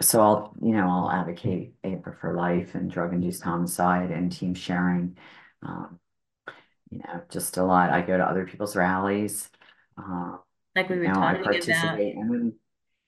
[0.00, 4.54] so I'll, you know, I'll advocate Ava for life and drug induced homicide and team
[4.54, 5.16] sharing
[5.64, 5.98] um,
[6.90, 7.90] you know, just a lot.
[7.90, 9.50] I go to other people's rallies.
[9.98, 10.36] Uh,
[10.76, 12.30] like we were you know, talking I participate about.
[12.30, 12.52] And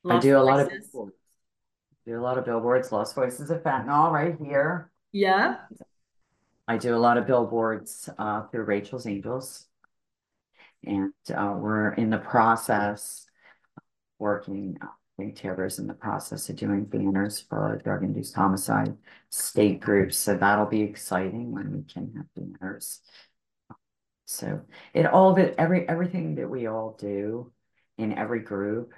[0.09, 1.17] I do a lot of billboards.
[2.07, 2.93] do a lot of billboards.
[2.93, 4.91] Lost Voices of Fentanyl right here.
[5.13, 5.57] Yeah.
[6.69, 9.67] I do a lot of billboards uh, through Rachel's Angels,
[10.85, 13.27] and uh, we're in the process
[14.19, 14.79] working
[15.35, 18.97] Tara's in the process of doing banners for drug-induced homicide
[19.31, 23.01] state groups, so that'll be exciting when we can have banners.
[24.27, 24.61] So
[24.93, 27.53] it all of it, every everything that we all do
[27.97, 28.93] in every group,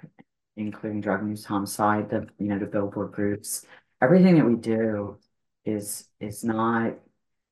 [0.57, 3.65] including drug-induced homicide, the you know the billboard groups,
[4.01, 5.17] everything that we do
[5.63, 6.95] is is not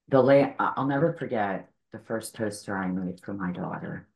[0.10, 0.56] the lay.
[0.60, 4.07] I'll never forget the first poster I made for my daughter.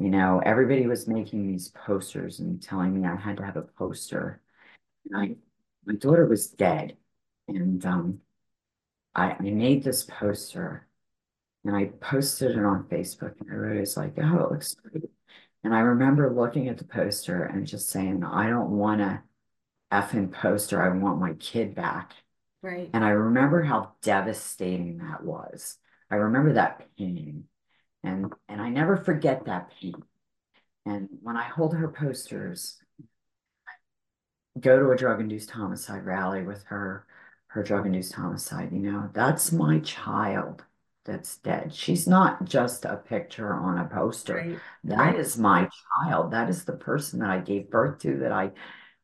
[0.00, 3.62] You know, everybody was making these posters and telling me I had to have a
[3.62, 4.40] poster.
[5.04, 5.36] And I,
[5.84, 6.96] my daughter was dead,
[7.48, 8.20] and um,
[9.14, 10.88] I, I made this poster,
[11.64, 15.10] and I posted it on Facebook, and everybody was like, "Oh, it looks great."
[15.62, 19.22] And I remember looking at the poster and just saying, "I don't want a
[19.92, 20.82] effing poster.
[20.82, 22.12] I want my kid back."
[22.62, 22.88] Right.
[22.94, 25.76] And I remember how devastating that was.
[26.10, 27.49] I remember that pain.
[28.02, 29.94] And and I never forget that pain.
[30.86, 32.78] And when I hold her posters,
[34.58, 37.06] go to a drug-induced homicide rally with her,
[37.48, 40.64] her drug-induced homicide, you know, that's my child
[41.04, 41.74] that's dead.
[41.74, 44.36] She's not just a picture on a poster.
[44.36, 44.58] Right.
[44.84, 45.18] That right.
[45.18, 45.68] is my
[46.04, 46.32] child.
[46.32, 48.52] That is the person that I gave birth to, that I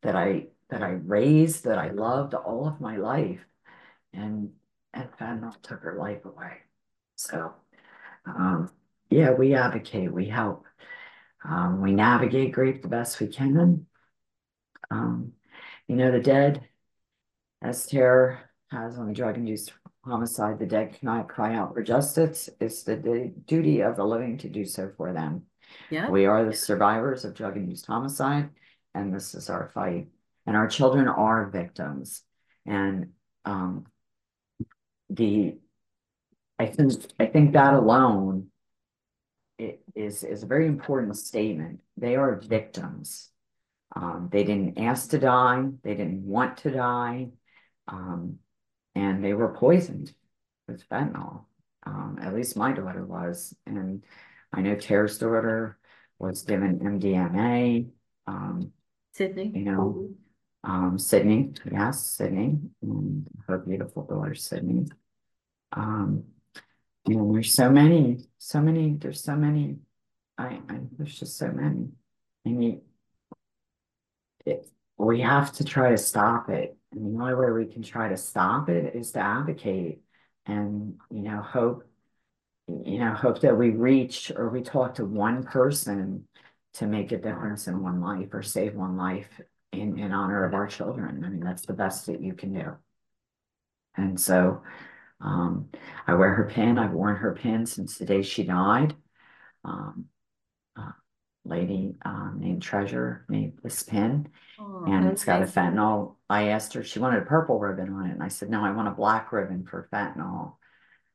[0.02, 3.44] that I that I raised, that I loved all of my life.
[4.12, 4.50] And
[4.92, 6.58] and fentanyl took her life away.
[7.16, 7.54] So
[8.26, 8.70] um,
[9.10, 10.64] yeah, we advocate, we help.
[11.44, 13.86] Um, we navigate grief the best we can.
[14.90, 15.32] Um,
[15.86, 16.62] you know, the dead,
[17.62, 18.40] as Tara
[18.70, 19.72] has on the drug-induced
[20.04, 22.50] homicide, the dead cannot cry out for justice.
[22.60, 25.42] It's the, the duty of the living to do so for them.
[25.90, 26.10] Yeah.
[26.10, 28.50] We are the survivors of drug-induced homicide,
[28.94, 30.08] and this is our fight.
[30.46, 32.22] And our children are victims.
[32.66, 33.12] And
[33.44, 33.86] um,
[35.10, 35.58] the
[36.58, 38.50] I think I think that alone
[39.58, 41.80] is is a very important statement.
[41.96, 43.30] They are victims.
[43.94, 45.64] Um, they didn't ask to die.
[45.82, 47.28] They didn't want to die,
[47.88, 48.38] um,
[48.94, 50.12] and they were poisoned
[50.68, 51.44] with fentanyl.
[51.84, 54.04] Um, at least my daughter was, and
[54.52, 55.78] I know Tara's daughter
[56.18, 57.88] was given MDMA.
[58.26, 58.72] Um,
[59.12, 60.10] Sydney, you know,
[60.64, 64.86] um, Sydney, yes, Sydney, and her beautiful daughter Sydney.
[65.72, 66.24] Um,
[67.06, 69.76] and there's so many, so many, there's so many,
[70.36, 71.88] I, I there's just so many.
[72.44, 72.80] And you,
[74.44, 76.76] it, we have to try to stop it.
[76.92, 80.00] And the only way we can try to stop it is to advocate
[80.46, 81.84] and, you know, hope,
[82.68, 86.26] you know, hope that we reach or we talk to one person
[86.74, 89.40] to make a difference in one life or save one life
[89.72, 91.24] in, in honor of our children.
[91.24, 92.76] I mean, that's the best that you can do.
[93.96, 94.62] And so
[95.20, 95.70] um,
[96.06, 96.78] I wear her pin.
[96.78, 98.94] I've worn her pin since the day she died.
[99.64, 100.06] Um,
[100.78, 100.92] uh,
[101.44, 106.16] lady um, named Treasure made this pin, oh, and it's got a fentanyl.
[106.28, 108.72] I asked her, she wanted a purple ribbon on it, and I said, no, I
[108.72, 110.54] want a black ribbon for fentanyl.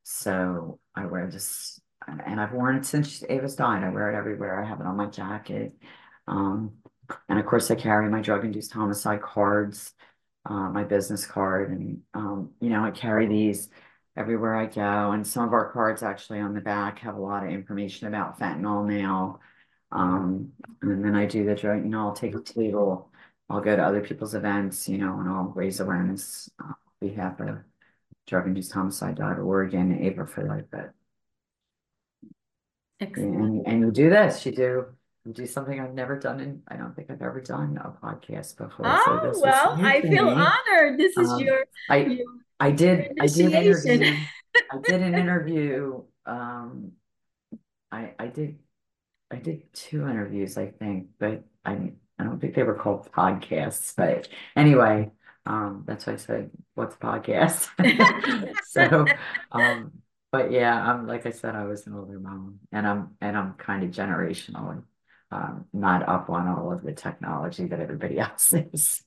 [0.04, 3.84] So I wear this, and I've worn it since Ava's died.
[3.84, 4.62] I wear it everywhere.
[4.62, 5.74] I have it on my jacket.
[6.28, 6.72] Um,
[7.30, 9.94] and of course, I carry my drug-induced homicide cards,
[10.46, 13.70] uh, my business card, and um, you know, I carry these
[14.16, 15.12] everywhere I go.
[15.12, 18.40] And some of our cards actually on the back have a lot of information about
[18.40, 19.40] fentanyl now.
[19.92, 23.12] Um, and then I do the drug, you know, I'll take a table,
[23.50, 27.60] I'll go to other people's events, you know, and I'll raise awareness on behalf of
[28.30, 30.66] homicide.org and Ava for Life.
[30.72, 30.94] But
[33.02, 33.36] Excellent.
[33.36, 34.86] And, and you do this, you do
[35.26, 38.58] you do something I've never done and I don't think I've ever done a podcast
[38.58, 38.86] before.
[38.86, 41.00] Oh, so well, I feel honored.
[41.00, 42.26] This is um, your, I, your
[42.62, 43.14] I did.
[43.20, 44.18] I did interview.
[44.72, 46.04] I did an interview.
[46.28, 46.92] Um,
[47.92, 48.60] I I did.
[49.32, 53.96] I did two interviews, I think, but I I don't think they were called podcasts.
[53.98, 55.10] But anyway,
[55.48, 57.68] um, that's why I said, "What's podcast?"
[58.66, 59.08] so,
[59.52, 59.92] um,
[60.32, 63.54] but yeah, I'm like I said, I was an older mom, and I'm and I'm
[63.56, 64.84] kind of generational,
[65.32, 69.02] um, not up on all of the technology that everybody else is.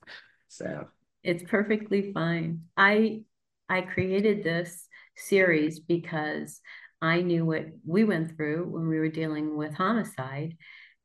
[0.49, 0.89] So
[1.23, 2.63] it's perfectly fine.
[2.77, 3.23] I
[3.69, 4.87] I created this
[5.17, 6.61] series because
[7.01, 10.57] I knew what we went through when we were dealing with homicide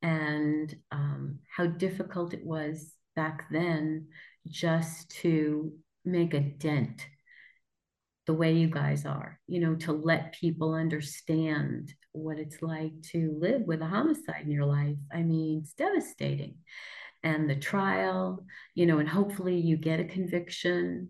[0.01, 4.07] and um, how difficult it was back then
[4.47, 5.73] just to
[6.05, 7.05] make a dent
[8.25, 13.35] the way you guys are, you know, to let people understand what it's like to
[13.39, 14.97] live with a homicide in your life.
[15.11, 16.55] I mean, it's devastating.
[17.23, 18.45] And the trial,
[18.75, 21.09] you know, and hopefully you get a conviction.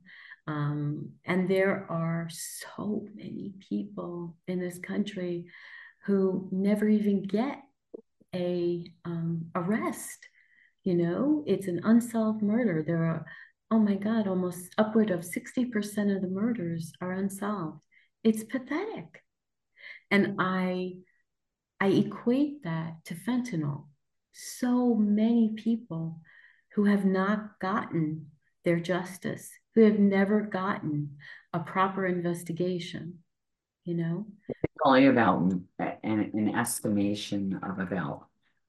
[0.50, 5.46] Um, and there are so many people in this country
[6.06, 7.62] who never even get
[8.34, 10.28] a um, arrest
[10.84, 12.84] You know, it's an unsolved murder.
[12.86, 13.26] There are,
[13.70, 17.84] oh my God, almost upward of 60% of the murders are unsolved.
[18.24, 19.24] It's pathetic.
[20.10, 20.94] And I
[21.80, 23.86] I equate that to fentanyl.
[24.34, 26.22] So many people
[26.74, 28.32] who have not gotten
[28.66, 31.16] their justice, who have never gotten
[31.54, 33.20] a proper investigation,
[33.86, 34.26] you know?
[34.50, 35.64] It's only about an,
[36.04, 38.26] an estimation of about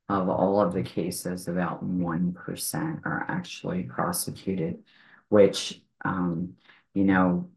[0.09, 4.83] of all of the cases, about 1% are actually prosecuted,
[5.29, 6.55] which, um,
[6.95, 7.49] you know,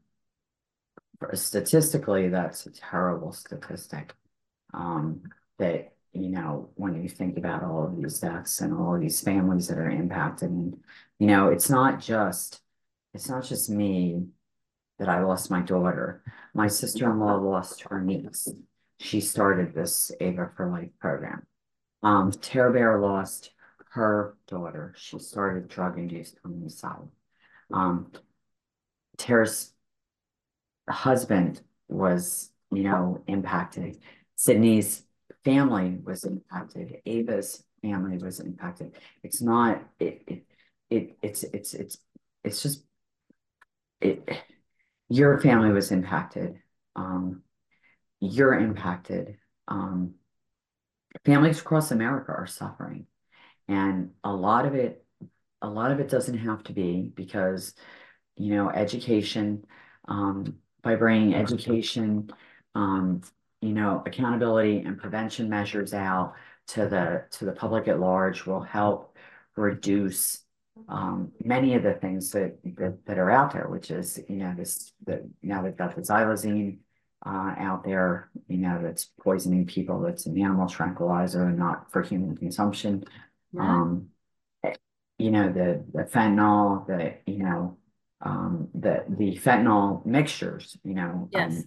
[1.33, 4.13] statistically, that's a terrible statistic.
[4.73, 5.23] Um,
[5.59, 9.21] that, you know, when you think about all of these deaths and all of these
[9.21, 10.77] families that are impacted, and,
[11.19, 12.62] you know, it's not just,
[13.13, 14.27] it's not just me
[14.99, 16.23] that I lost my daughter.
[16.53, 18.47] My sister-in-law lost her niece.
[18.99, 21.45] She started this Ava for Life program.
[22.03, 23.51] Um, Tara Bear lost
[23.91, 24.93] her daughter.
[24.97, 27.09] She started drug-induced homicide.
[27.71, 28.11] Um,
[29.17, 29.73] Tara's
[30.89, 33.99] husband was, you know, impacted.
[34.35, 35.03] Sydney's
[35.43, 36.97] family was impacted.
[37.05, 38.95] Ava's family was impacted.
[39.23, 40.45] It's not, it, it,
[40.89, 41.97] it it's, it's, it's,
[42.43, 42.83] it's just,
[44.03, 44.29] it,
[45.09, 46.59] your family was impacted.
[46.95, 47.43] Um,
[48.19, 49.37] you're impacted.
[49.67, 50.15] Um,
[51.25, 53.07] families across America are suffering.
[53.67, 55.05] And a lot of it,
[55.61, 57.73] a lot of it doesn't have to be because,
[58.35, 59.65] you know, education,
[60.07, 62.29] um, by bringing education,
[62.75, 63.21] um,
[63.61, 66.33] you know, accountability and prevention measures out
[66.67, 69.17] to the to the public at large will help
[69.55, 70.43] reduce
[70.87, 74.53] um, many of the things that, that that are out there, which is you know
[74.57, 76.79] this that now they've got the xylazine
[77.25, 80.01] uh, out there, you know, that's poisoning people.
[80.01, 83.05] That's an animal tranquilizer, not for human consumption.
[83.57, 84.09] Um,
[85.17, 87.77] you know, the the fentanyl, the you know,
[88.21, 90.75] um, the the fentanyl mixtures.
[90.83, 91.63] You know, um, yes.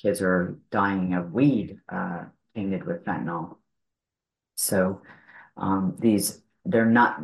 [0.00, 2.24] Kids are dying of weed uh,
[2.54, 3.58] tainted with fentanyl.
[4.56, 5.02] So
[5.58, 7.20] um, these they're not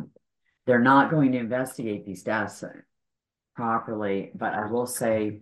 [0.67, 2.63] they're not going to investigate these deaths
[3.55, 5.39] properly, but I will say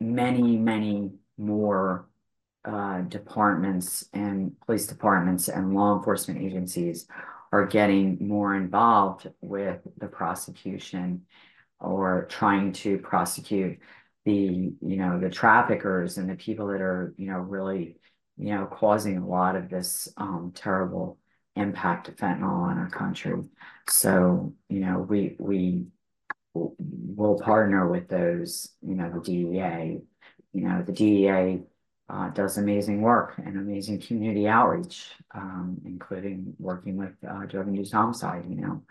[0.00, 2.08] many many more
[2.64, 7.06] uh, departments and police departments and law enforcement agencies
[7.52, 11.26] are getting more involved with the prosecution
[11.80, 13.78] or trying to prosecute
[14.24, 17.96] the you know the traffickers and the people that are you know really
[18.38, 21.18] you know causing a lot of this um, terrible
[21.56, 23.42] impact of fentanyl in our country.
[23.88, 25.86] So you know we we
[26.54, 30.00] will partner with those you know the DEA.
[30.52, 31.62] You know the DEA
[32.08, 38.44] uh, does amazing work and amazing community outreach, um, including working with uh, drug-induced homicide.
[38.48, 38.82] You know,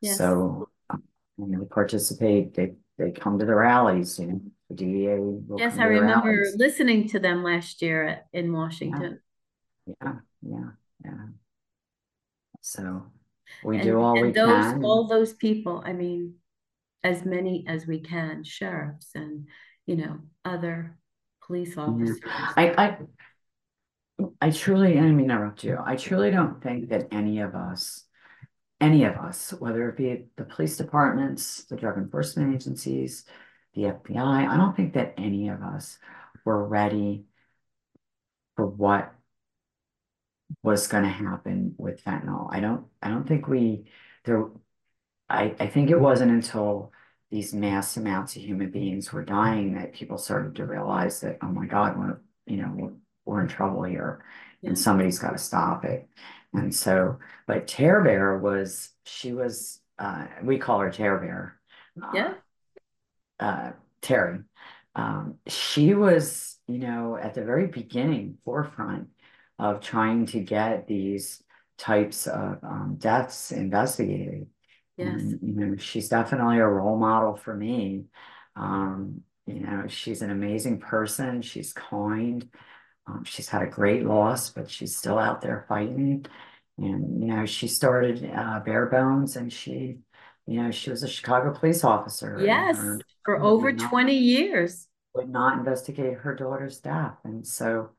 [0.00, 0.18] yes.
[0.18, 1.02] so um,
[1.36, 4.18] when they participate, they they come to the rallies.
[4.18, 5.18] You know the DEA.
[5.56, 9.20] Yes, I remember listening to them last year in Washington.
[9.86, 10.70] Yeah, yeah,
[11.04, 11.26] yeah.
[12.66, 13.04] So
[13.62, 14.84] we and, do all we those, can.
[14.84, 16.34] All those people, I mean,
[17.04, 19.46] as many as we can, sheriffs and,
[19.86, 20.98] you know, other
[21.46, 22.18] police officers.
[22.26, 22.52] Yeah.
[22.56, 22.98] I,
[24.18, 25.78] I, I truly, I mean, interrupt you.
[25.80, 28.02] I truly don't think that any of us,
[28.80, 33.26] any of us, whether it be the police departments, the drug enforcement agencies,
[33.74, 34.48] the FBI.
[34.48, 35.98] I don't think that any of us
[36.44, 37.26] were ready
[38.56, 39.12] for what
[40.62, 42.48] was going to happen with fentanyl.
[42.50, 43.86] I don't I don't think we
[44.24, 44.48] there
[45.28, 46.92] I, I think it wasn't until
[47.30, 51.48] these mass amounts of human beings were dying that people started to realize that, oh
[51.48, 52.92] my God, we're, you know, we're,
[53.24, 54.24] we're in trouble here
[54.62, 54.68] yeah.
[54.68, 56.08] and somebody's got to stop it.
[56.52, 57.18] And so,
[57.48, 61.60] but Tara Bear was, she was, uh, we call her Tara Bear.
[62.14, 62.34] Yeah
[63.40, 64.40] uh, Terry,
[64.94, 69.08] um, she was, you know, at the very beginning, forefront
[69.58, 71.42] of trying to get these
[71.78, 74.46] types of um, deaths investigated.
[74.96, 75.20] Yes.
[75.20, 78.04] And, you know, she's definitely a role model for me.
[78.54, 81.42] Um, you know, she's an amazing person.
[81.42, 82.48] She's kind.
[83.06, 86.26] Um, she's had a great loss, but she's still out there fighting.
[86.78, 89.98] And, you know, she started uh, Bare Bones and she
[90.46, 92.40] you know, she was a Chicago police officer.
[92.40, 92.78] Yes,
[93.24, 94.86] for over not, 20 years.
[95.14, 97.16] Would not investigate her daughter's death.
[97.24, 97.90] And so,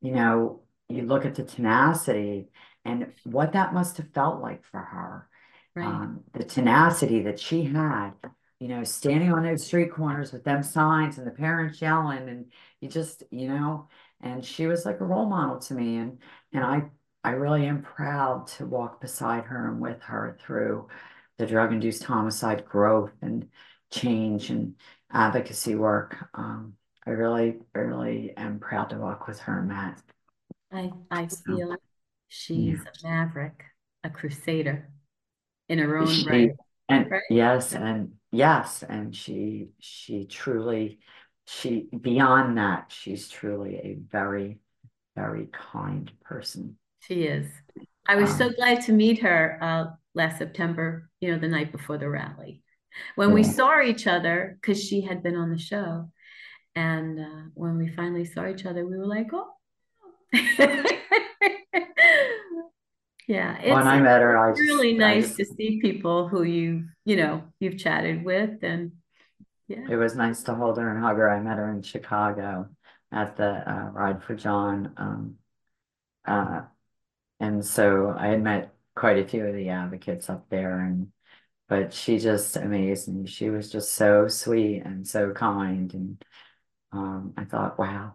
[0.00, 2.48] you know, you look at the tenacity
[2.84, 5.28] and what that must have felt like for her.
[5.74, 5.86] Right.
[5.86, 8.12] Um, the tenacity that she had,
[8.58, 12.46] you know, standing on those street corners with them signs and the parents yelling, and
[12.80, 13.88] you just, you know,
[14.20, 15.96] and she was like a role model to me.
[15.96, 16.18] And
[16.52, 16.84] and I
[17.22, 20.88] I really am proud to walk beside her and with her through
[21.36, 23.48] the drug-induced homicide growth and
[23.92, 24.74] change and
[25.12, 26.16] advocacy work.
[26.34, 26.74] Um,
[27.06, 30.02] I really, really am proud to walk with her, Matt.
[30.72, 31.76] I, I feel
[32.28, 32.90] she's yeah.
[32.90, 33.64] a maverick,
[34.04, 34.90] a crusader
[35.68, 36.50] in her own she, right.
[36.88, 37.22] And right?
[37.30, 40.98] yes, and yes, and she she truly
[41.46, 44.58] she beyond that, she's truly a very,
[45.16, 46.76] very kind person.
[47.00, 47.46] She is.
[48.06, 51.72] I was um, so glad to meet her uh, last September, you know, the night
[51.72, 52.62] before the rally.
[53.16, 53.34] When yeah.
[53.34, 56.10] we saw each other, because she had been on the show.
[56.74, 59.48] And uh, when we finally saw each other, we were like, oh.
[60.32, 60.84] Yeah.
[63.58, 66.84] It's, when I met her, I really just, nice just, to see people who you,
[67.04, 68.62] you know, you've chatted with.
[68.62, 68.92] And
[69.68, 69.86] yeah.
[69.90, 71.30] It was nice to hold her and hug her.
[71.30, 72.68] I met her in Chicago
[73.12, 74.92] at the uh, Ride for John.
[74.96, 75.34] Um,
[76.26, 76.62] uh,
[77.40, 81.12] and so I had met quite a few of the advocates up there and
[81.68, 83.26] but she just amazed me.
[83.26, 85.92] She was just so sweet and so kind.
[85.92, 86.24] And
[86.92, 88.14] um, I thought, wow,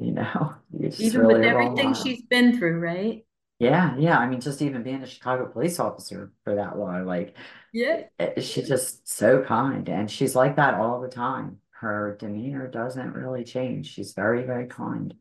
[0.00, 0.54] you know,
[0.98, 3.24] even really with everything she's been through, right?
[3.58, 4.18] Yeah, yeah.
[4.18, 7.36] I mean, just even being a Chicago police officer for that long, like,
[7.72, 8.04] yeah,
[8.38, 11.58] she's just so kind, and she's like that all the time.
[11.72, 13.92] Her demeanor doesn't really change.
[13.92, 15.14] She's very, very kind,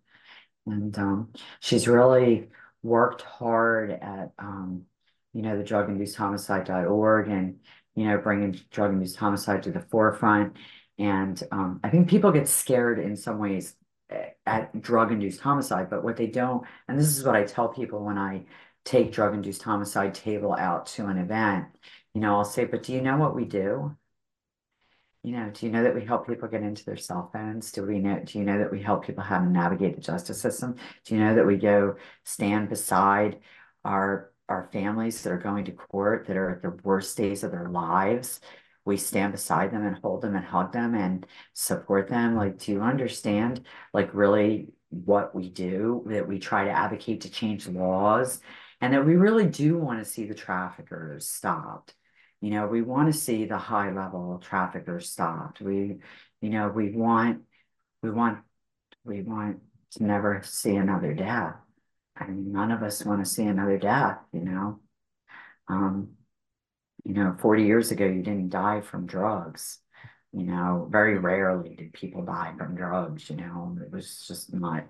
[0.66, 2.50] and um, she's really
[2.82, 4.86] worked hard at um,
[5.34, 7.60] you know, the drug-induced homicide.org and,
[7.96, 10.54] you know, bringing drug-induced homicide to the forefront.
[10.98, 13.76] And um, I think people get scared in some ways
[14.10, 18.04] eh, at drug-induced homicide, but what they don't, and this is what I tell people
[18.04, 18.46] when I
[18.86, 21.68] take drug-induced homicide table out to an event,
[22.14, 23.96] you know, I'll say, but do you know what we do?
[25.24, 27.72] You know, do you know that we help people get into their cell phones?
[27.72, 30.42] Do we know, do you know that we help people how to navigate the justice
[30.42, 30.76] system?
[31.06, 33.40] Do you know that we go stand beside
[33.84, 37.52] our our families that are going to court that are at the worst days of
[37.52, 38.42] their lives.
[38.90, 42.36] We stand beside them and hold them and hug them and support them.
[42.36, 43.62] Like, do you understand,
[43.94, 46.04] like, really what we do?
[46.08, 48.42] That we try to advocate to change laws
[48.82, 51.94] and that we really do want to see the traffickers stopped.
[52.42, 55.62] You know, we want to see the high level traffickers stopped.
[55.62, 56.00] We,
[56.42, 57.44] you know, we want,
[58.02, 58.40] we want,
[59.04, 59.60] we want
[59.92, 61.56] to never see another death.
[62.18, 64.80] I mean, none of us want to see another death, you know.
[65.68, 66.16] Um,
[67.04, 69.80] you know, 40 years ago, you didn't die from drugs.
[70.32, 73.76] You know, very rarely did people die from drugs, you know.
[73.82, 74.86] It was just not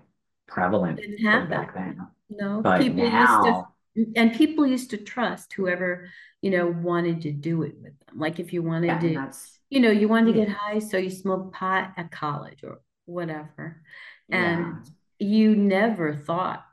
[0.46, 2.06] prevalent back then.
[2.28, 6.10] No, but people now, used to, and people used to trust whoever,
[6.42, 8.18] you know, wanted to do it with them.
[8.18, 9.32] Like if you wanted yeah, to,
[9.70, 10.44] you know, you wanted yeah.
[10.44, 13.82] to get high, so you smoked pot at college or whatever.
[14.30, 14.86] And
[15.18, 15.26] yeah.
[15.26, 16.64] you never thought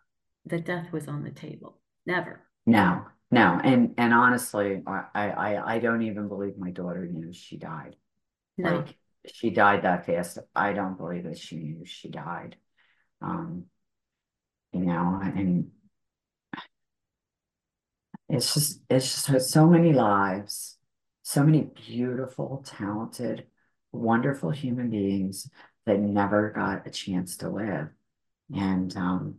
[0.46, 1.80] that death was on the table.
[2.06, 2.42] Never.
[2.66, 3.60] No, no.
[3.64, 7.96] And and honestly, I I I don't even believe my daughter knew she died.
[8.58, 8.78] No.
[8.78, 8.96] Like
[9.34, 10.40] she died that fast.
[10.56, 12.56] I don't believe that she knew she died.
[13.22, 13.66] Um,
[14.74, 15.72] you know, and
[18.30, 20.78] it's just it's just so many lives,
[21.24, 23.48] so many beautiful, talented,
[23.92, 25.50] wonderful human beings
[25.86, 27.90] that never got a chance to live.
[28.54, 29.36] And um,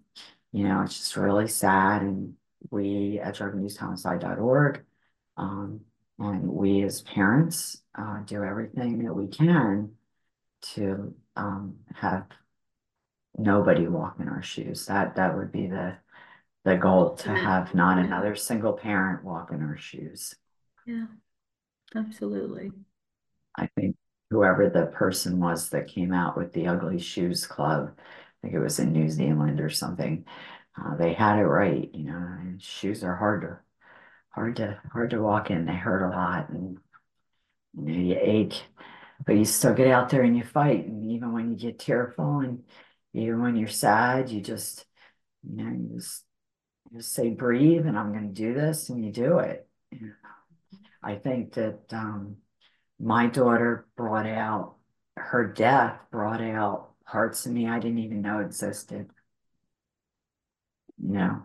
[0.53, 2.03] you know, it's just really sad.
[2.03, 2.34] And
[2.70, 4.84] we at drug-induced-homicide.org
[5.36, 5.80] um,
[6.18, 9.92] and we as parents uh, do everything that we can
[10.61, 12.26] to um, have
[13.36, 14.86] nobody walk in our shoes.
[14.86, 15.96] That that would be the
[16.64, 20.34] the goal to have not another single parent walk in our shoes.
[20.84, 21.06] Yeah,
[21.94, 22.72] absolutely.
[23.56, 23.96] I think
[24.30, 27.96] whoever the person was that came out with the Ugly Shoes Club
[28.38, 30.24] I think it was in New Zealand or something.
[30.79, 32.39] Uh, they had it right, you know.
[32.61, 33.59] shoes are hard to
[34.31, 35.66] hard to hard to walk in.
[35.66, 36.79] They hurt a lot, and
[37.74, 38.62] you know you ache,
[39.26, 40.87] but you still get out there and you fight.
[40.87, 42.64] And even when you get tearful, and
[43.14, 44.87] even when you're sad, you just
[45.43, 46.24] you know you just
[46.91, 49.68] you just say breathe, and I'm going to do this, and you do it.
[51.03, 52.37] I think that um,
[53.01, 54.74] my daughter brought out
[55.16, 59.11] her death brought out parts of me I didn't even know existed.
[61.03, 61.42] You know.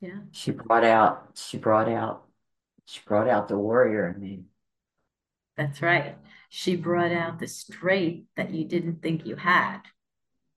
[0.00, 0.18] Yeah.
[0.32, 2.24] She brought out, she brought out,
[2.84, 4.42] she brought out the warrior in me.
[5.56, 6.16] That's right.
[6.50, 9.80] She brought out the strength that you didn't think you had.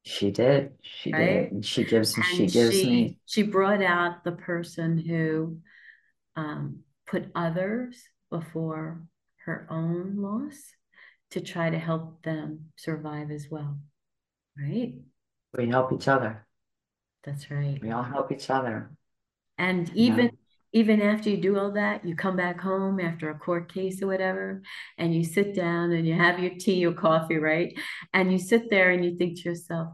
[0.03, 0.73] She did.
[0.81, 1.43] She right?
[1.43, 1.51] did.
[1.51, 5.59] And she gives and she gives she, me she brought out the person who
[6.35, 9.03] um, put others before
[9.45, 10.55] her own loss
[11.31, 13.77] to try to help them survive as well.
[14.57, 14.95] Right.
[15.57, 16.46] We help each other.
[17.27, 17.77] That's right.
[17.81, 18.89] We all help each other.
[19.57, 20.31] And even yeah.
[20.79, 24.07] even after you do all that, you come back home after a court case or
[24.07, 24.61] whatever,
[24.97, 27.77] and you sit down and you have your tea or coffee, right?
[28.13, 29.89] And you sit there and you think to yourself,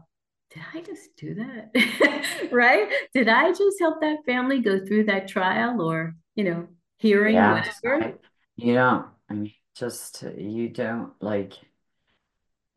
[0.52, 2.48] did I just do that?
[2.52, 2.88] right?
[3.12, 6.68] Did I just help that family go through that trial or, you know,
[6.98, 8.04] hearing yeah, whatever?
[8.04, 8.14] I,
[8.54, 11.54] you don't, I mean, just you don't like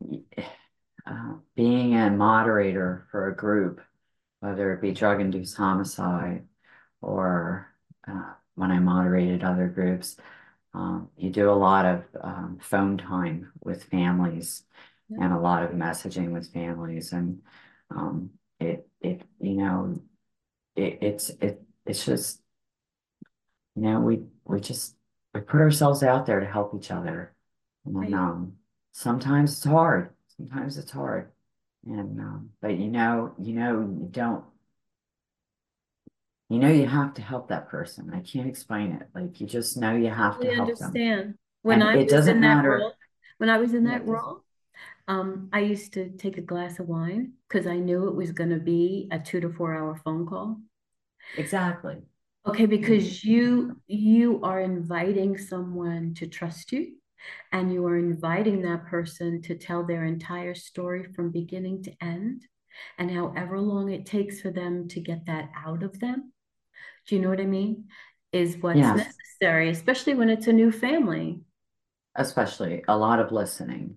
[1.06, 3.80] uh, being a moderator for a group,
[4.40, 6.46] whether it be drug induced homicide
[7.00, 7.72] or
[8.06, 10.16] uh, when I moderated other groups,
[10.74, 14.64] um, you do a lot of um, phone time with families
[15.08, 15.18] yeah.
[15.22, 17.12] and a lot of messaging with families.
[17.12, 17.40] And
[17.90, 18.30] um,
[18.60, 20.00] it, it, you know,
[20.76, 22.40] it, it's, it, it's just,
[23.74, 24.94] you know, we, we just,
[25.34, 27.34] we put ourselves out there to help each other.
[27.84, 28.12] And right.
[28.12, 28.54] um,
[28.92, 30.10] sometimes it's hard.
[30.36, 31.32] Sometimes it's hard.
[31.86, 34.44] And um, but you know, you know, you don't
[36.48, 38.12] you know you have to help that person.
[38.14, 39.08] I can't explain it.
[39.14, 40.94] Like you just know you have to help understand.
[40.94, 41.38] them.
[41.62, 42.78] When and I it doesn't matter.
[42.78, 42.94] Role,
[43.38, 44.44] when I was in that role,
[45.06, 48.50] um, I used to take a glass of wine because I knew it was going
[48.50, 50.58] to be a two to four hour phone call.
[51.36, 51.96] Exactly.
[52.46, 56.97] Okay, because you you are inviting someone to trust you
[57.52, 62.42] and you are inviting that person to tell their entire story from beginning to end
[62.98, 66.32] and however long it takes for them to get that out of them
[67.06, 67.84] do you know what i mean
[68.32, 68.96] is what's yes.
[68.96, 71.40] necessary especially when it's a new family
[72.14, 73.96] especially a lot of listening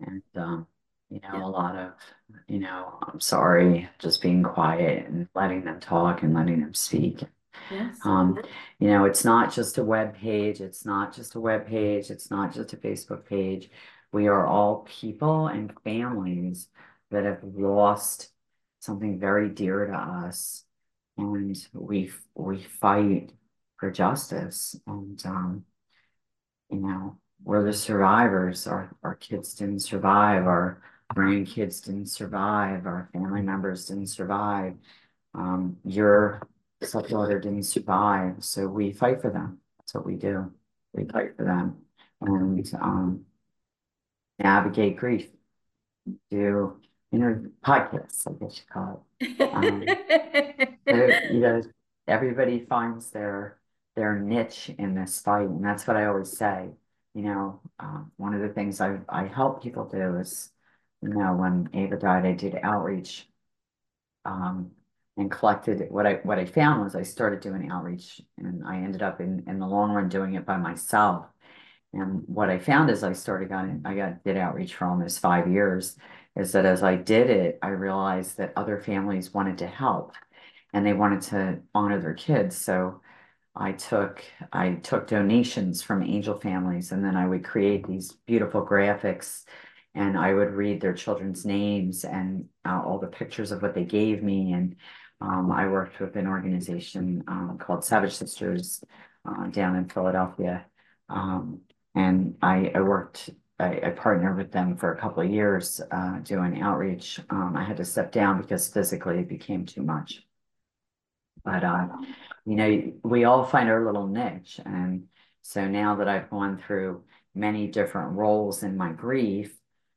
[0.00, 0.66] and um,
[1.10, 1.44] you know yeah.
[1.44, 1.92] a lot of
[2.48, 7.22] you know i'm sorry just being quiet and letting them talk and letting them speak
[7.70, 7.98] Yes.
[8.04, 8.38] Um,
[8.78, 10.60] you know, it's not just a web page.
[10.60, 12.10] It's not just a web page.
[12.10, 13.70] It's not just a Facebook page.
[14.12, 16.68] We are all people and families
[17.10, 18.30] that have lost
[18.80, 20.64] something very dear to us,
[21.16, 23.32] and we we fight
[23.78, 24.76] for justice.
[24.86, 25.64] And um,
[26.70, 28.66] you know, we're the survivors.
[28.66, 30.46] Our our kids didn't survive.
[30.46, 30.82] Our
[31.14, 32.86] grandkids didn't survive.
[32.86, 34.74] Our family members didn't survive.
[35.34, 36.42] Um, you're
[36.82, 39.58] stepdaughter didn't survive, so we fight for them.
[39.78, 40.52] That's what we do.
[40.92, 41.76] We fight for them
[42.20, 43.24] and um,
[44.38, 45.28] navigate grief.
[46.30, 46.80] Do
[47.12, 49.40] you know podcasts, I guess you call it.
[49.52, 49.82] Um,
[51.32, 51.62] you know,
[52.06, 53.58] everybody finds their
[53.96, 56.70] their niche in this fight, and that's what I always say.
[57.14, 60.50] You know, um, one of the things I I help people do is,
[61.02, 63.28] you know, when Ava died, I did outreach.
[64.24, 64.72] Um,
[65.20, 69.02] and collected what I what I found was I started doing outreach and I ended
[69.02, 71.26] up in in the long run doing it by myself.
[71.92, 75.46] And what I found is I started got I got did outreach for almost five
[75.48, 75.96] years.
[76.36, 80.14] Is that as I did it, I realized that other families wanted to help,
[80.72, 82.56] and they wanted to honor their kids.
[82.56, 83.02] So
[83.54, 88.66] I took I took donations from angel families, and then I would create these beautiful
[88.66, 89.44] graphics
[89.94, 93.84] and I would read their children's names and uh, all the pictures of what they
[93.84, 94.76] gave me and
[95.20, 98.82] um, I worked with an organization um, called Savage Sisters
[99.24, 100.64] uh, down in Philadelphia.
[101.08, 101.60] Um,
[101.94, 106.18] and I, I worked, I, I, partnered with them for a couple of years uh,
[106.20, 107.20] doing outreach.
[107.28, 110.22] Um, I had to step down because physically it became too much.
[111.44, 111.88] But, uh,
[112.46, 114.60] you know, we all find our little niche.
[114.64, 115.08] And
[115.42, 117.02] so now that I've gone through
[117.34, 119.54] many different roles in my grief,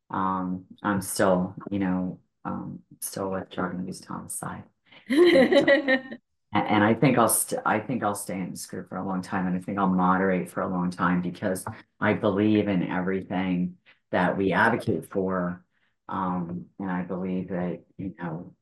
[0.09, 4.63] um, I'm still, you know, um, still with drug-induced homicide
[5.09, 6.19] and,
[6.53, 9.21] and I think I'll st- I think I'll stay in this group for a long
[9.21, 11.65] time, and I think I'll moderate for a long time because
[11.99, 13.75] I believe in everything
[14.11, 15.65] that we advocate for,
[16.07, 18.53] um, and I believe that you know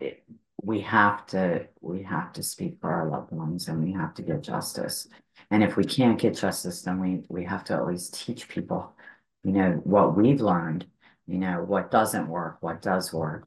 [0.00, 0.24] it,
[0.62, 4.22] we have to we have to speak for our loved ones, and we have to
[4.22, 5.08] get justice.
[5.50, 8.94] And if we can't get justice, then we we have to at least teach people,
[9.42, 10.86] you know, what we've learned,
[11.26, 13.46] you know, what doesn't work, what does work.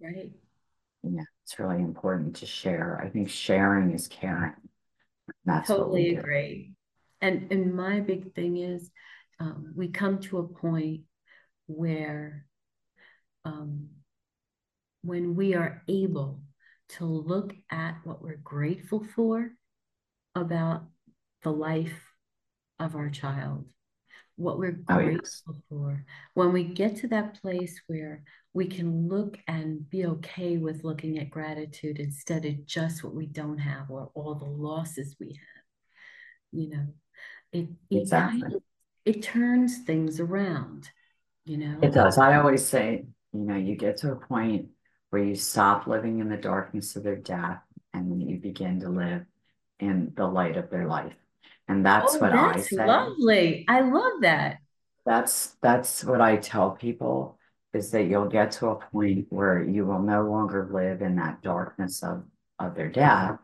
[0.00, 0.30] Right.
[1.14, 3.00] Yeah it's really important to share.
[3.00, 4.54] I think sharing is caring.
[5.44, 6.74] That's totally agree.
[7.20, 8.90] And and my big thing is
[9.38, 11.02] um, we come to a point
[11.68, 12.46] where
[13.44, 13.90] um,
[15.02, 16.42] when we are able
[16.88, 19.52] to look at what we're grateful for
[20.34, 20.86] about
[21.44, 22.10] the life
[22.80, 23.66] of our child
[24.36, 25.62] what we're oh, grateful oh, yes.
[25.68, 26.04] for.
[26.34, 28.22] When we get to that place where
[28.52, 33.26] we can look and be okay with looking at gratitude instead of just what we
[33.26, 35.64] don't have or all the losses we have,
[36.52, 36.86] you know,
[37.52, 38.40] it it, exactly.
[38.42, 38.62] kind of,
[39.04, 40.90] it turns things around,
[41.44, 41.78] you know.
[41.82, 42.18] It does.
[42.18, 44.68] I always say, you know, you get to a point
[45.10, 47.60] where you stop living in the darkness of their death
[47.94, 49.24] and you begin to live
[49.80, 51.14] in the light of their life.
[51.68, 52.86] And that's oh, what that's I say.
[52.86, 53.64] Lovely.
[53.68, 54.58] I love that.
[55.04, 57.38] That's that's what I tell people
[57.76, 61.42] is that you'll get to a point where you will no longer live in that
[61.42, 62.24] darkness of,
[62.58, 63.38] of their death,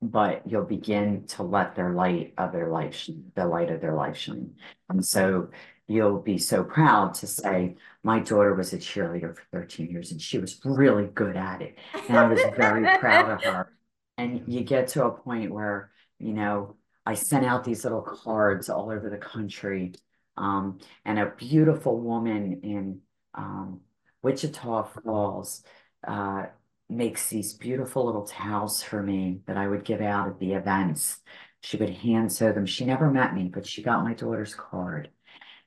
[0.00, 4.16] but you'll begin to let their light of their life, the light of their life
[4.16, 4.54] shine.
[4.88, 5.50] And so
[5.86, 10.20] you'll be so proud to say, my daughter was a cheerleader for 13 years and
[10.20, 11.78] she was really good at it.
[12.08, 13.72] And I was very proud of her.
[14.18, 16.74] And you get to a point where, you know,
[17.08, 19.94] I sent out these little cards all over the country.
[20.36, 23.00] Um, and a beautiful woman in
[23.32, 23.80] um,
[24.22, 25.62] Wichita Falls
[26.06, 26.44] uh,
[26.90, 31.20] makes these beautiful little towels for me that I would give out at the events.
[31.62, 32.66] She would hand sew them.
[32.66, 35.08] She never met me, but she got my daughter's card.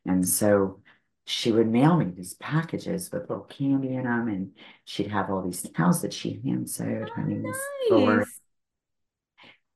[0.05, 0.81] And so
[1.25, 4.51] she would mail me these packages with little candy in them, and
[4.85, 7.09] she'd have all these towels that she hand sewed.
[7.09, 7.51] Her name
[7.89, 8.39] oh, nice.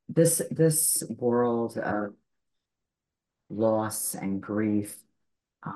[0.07, 2.13] This this world of
[3.49, 4.97] loss and grief
[5.65, 5.71] uh,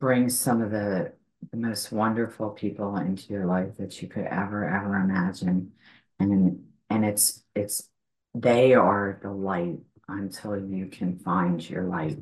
[0.00, 1.12] brings some of the
[1.50, 5.72] the most wonderful people into your life that you could ever ever imagine,
[6.18, 7.88] and and it's it's
[8.34, 9.78] they are the light
[10.08, 12.18] until you can find your light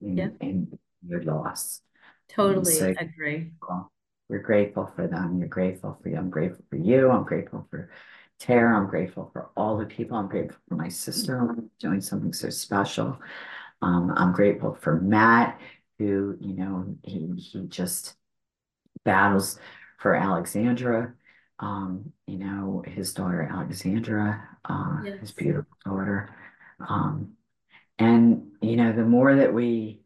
[0.00, 0.28] in, yeah.
[0.40, 1.80] in your loss.
[2.28, 3.52] Totally so agree.
[4.28, 5.38] We're grateful for them.
[5.38, 6.16] You're grateful for you.
[6.16, 7.10] I'm grateful for you.
[7.10, 7.90] I'm grateful for
[8.38, 8.76] Tara.
[8.76, 10.16] I'm grateful for all the people.
[10.16, 13.18] I'm grateful for my sister doing something so special.
[13.82, 15.60] Um, I'm grateful for Matt,
[15.98, 18.14] who, you know, he, he just
[19.04, 19.58] battles
[19.98, 21.14] for Alexandra.
[21.60, 25.20] Um, you know, his daughter Alexandra, uh, yes.
[25.20, 26.30] his beautiful daughter.
[26.88, 27.32] Um,
[27.98, 30.02] and you know, the more that we,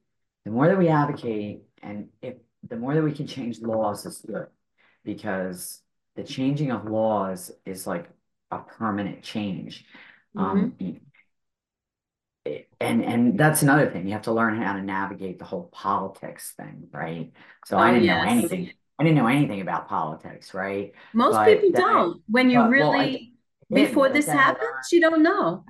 [0.46, 4.24] the more that we advocate, and if the more that we can change laws is
[4.26, 4.46] good,
[5.04, 5.82] because
[6.16, 8.08] the changing of laws is like
[8.52, 9.84] a permanent change.
[10.36, 10.88] Um, mm-hmm.
[10.88, 11.00] Um,
[12.80, 14.06] and and that's another thing.
[14.06, 17.32] You have to learn how to navigate the whole politics thing, right?
[17.66, 18.24] So oh, I didn't yes.
[18.24, 18.72] know anything.
[18.98, 20.92] I didn't know anything about politics, right?
[21.12, 22.16] Most but people don't.
[22.16, 23.32] I, when you but, really
[23.68, 25.64] well, before this happens, you don't know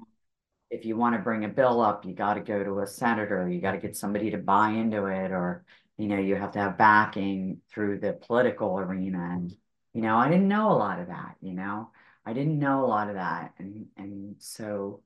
[0.73, 3.47] if you want to bring a bill up, you got to go to a senator,
[3.47, 5.65] you got to get somebody to buy into it, or,
[5.99, 9.33] you know, you have to have backing through the political arena.
[9.35, 9.55] And,
[9.93, 11.91] you know, I didn't know a lot of that, you know,
[12.25, 13.55] I didn't know a lot of that.
[13.59, 15.03] And, and so,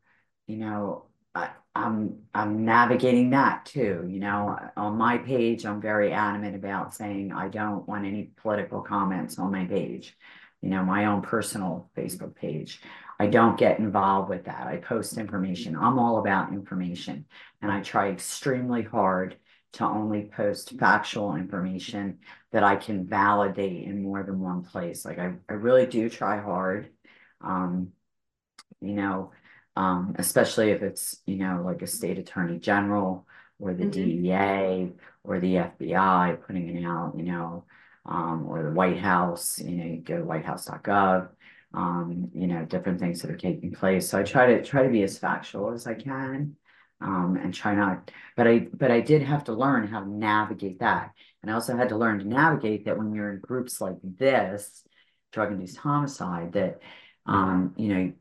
[0.46, 6.12] you know, I, I'm, I'm navigating that too, you know, on my page, I'm very
[6.12, 10.16] adamant about saying I don't want any political comments on my page,
[10.62, 12.80] you know, my own personal Facebook page.
[13.18, 14.66] I don't get involved with that.
[14.66, 15.76] I post information.
[15.76, 17.26] I'm all about information.
[17.62, 19.36] And I try extremely hard
[19.74, 22.18] to only post factual information
[22.52, 25.04] that I can validate in more than one place.
[25.04, 26.90] Like I, I really do try hard.
[27.40, 27.92] Um,
[28.80, 29.32] you know,
[29.76, 33.26] um, especially if it's, you know, like a state attorney general
[33.58, 34.22] or the mm -hmm.
[34.22, 37.64] DEA or the FBI putting it out, you know,
[38.04, 41.28] um, or the White House, you know, you go to whitehouse.gov
[41.76, 44.08] um, you know, different things that are taking place.
[44.08, 46.56] So I try to try to be as factual as I can.
[46.98, 50.78] Um, and try not, but I, but I did have to learn how to navigate
[50.78, 51.12] that.
[51.42, 54.82] And I also had to learn to navigate that when you're in groups like this,
[55.30, 56.80] drug-induced homicide, that,
[57.26, 58.12] um, you know,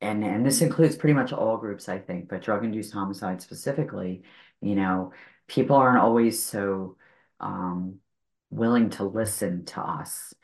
[0.00, 4.22] and, and this includes pretty much all groups, I think, but drug-induced homicide specifically,
[4.60, 5.12] you know,
[5.48, 6.96] people aren't always so,
[7.40, 8.00] um,
[8.50, 10.34] willing to listen to us.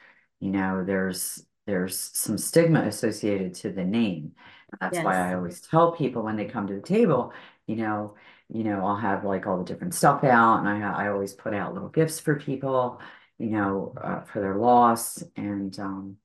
[0.41, 4.33] You know, there's, there's some stigma associated to the name.
[4.81, 5.05] That's yes.
[5.05, 7.33] why I always tell people when they come to the table,
[7.67, 8.15] you know,
[8.53, 11.55] you know, I'll have like all the different stuff out, and I I always put
[11.55, 13.01] out little gifts for people,
[13.39, 16.17] you know, uh, for their loss, and um,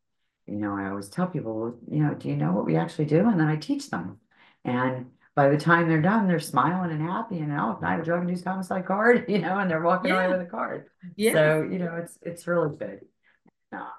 [0.47, 3.27] you know, I always tell people, you know, do you know what we actually do?
[3.27, 4.19] And then I teach them,
[4.63, 8.03] and by the time they're done, they're smiling and happy, and oh, I have a
[8.03, 10.25] drug induced homicide card, you know, and they're walking yeah.
[10.25, 10.85] away with a card.
[11.15, 11.33] Yeah.
[11.33, 13.01] So you know, it's it's really good.
[13.73, 13.89] Uh,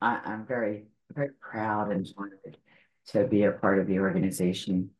[0.00, 2.56] I, I'm very, very proud and honored
[3.08, 4.90] to be a part of the organization.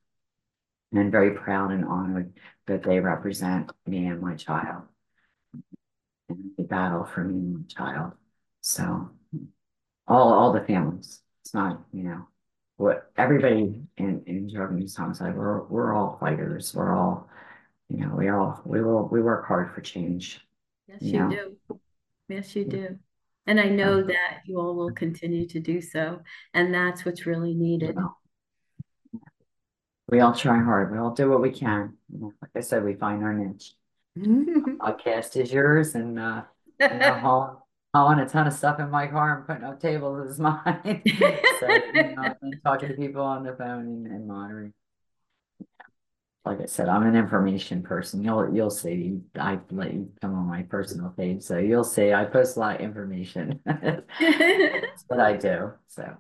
[0.93, 2.33] And very proud and honored
[2.67, 4.83] that they represent me and my child
[6.29, 8.13] and the battle for me and my child.
[8.61, 9.11] So
[10.11, 11.23] all all the families.
[11.43, 12.29] It's not, you know,
[12.77, 16.75] what everybody in, in drug-induced homicide, we're we're all fighters.
[16.75, 17.29] We're all,
[17.89, 20.41] you know, we all we will we work hard for change.
[20.89, 21.81] Yes, you, you do.
[22.29, 22.99] Yes, you do.
[23.47, 26.21] And I know that you all will continue to do so.
[26.53, 27.97] And that's what's really needed.
[30.09, 30.93] We all try hard.
[30.93, 31.95] We all do what we can.
[32.13, 33.75] Like I said, we find our niche.
[34.19, 36.43] Podcast is yours and uh,
[36.81, 37.60] you know,
[37.93, 41.03] I want a ton of stuff in my car and putting up tables is mine.
[41.61, 42.35] so, you know,
[42.65, 44.73] talking to people on the phone and, and monitoring.
[46.45, 48.25] Like I said, I'm an information person.
[48.25, 49.21] You'll you'll see.
[49.39, 52.15] I let you come on my personal page, so you'll see.
[52.15, 53.61] I post a lot of information.
[53.67, 55.73] That's what I do.
[55.89, 56.17] So,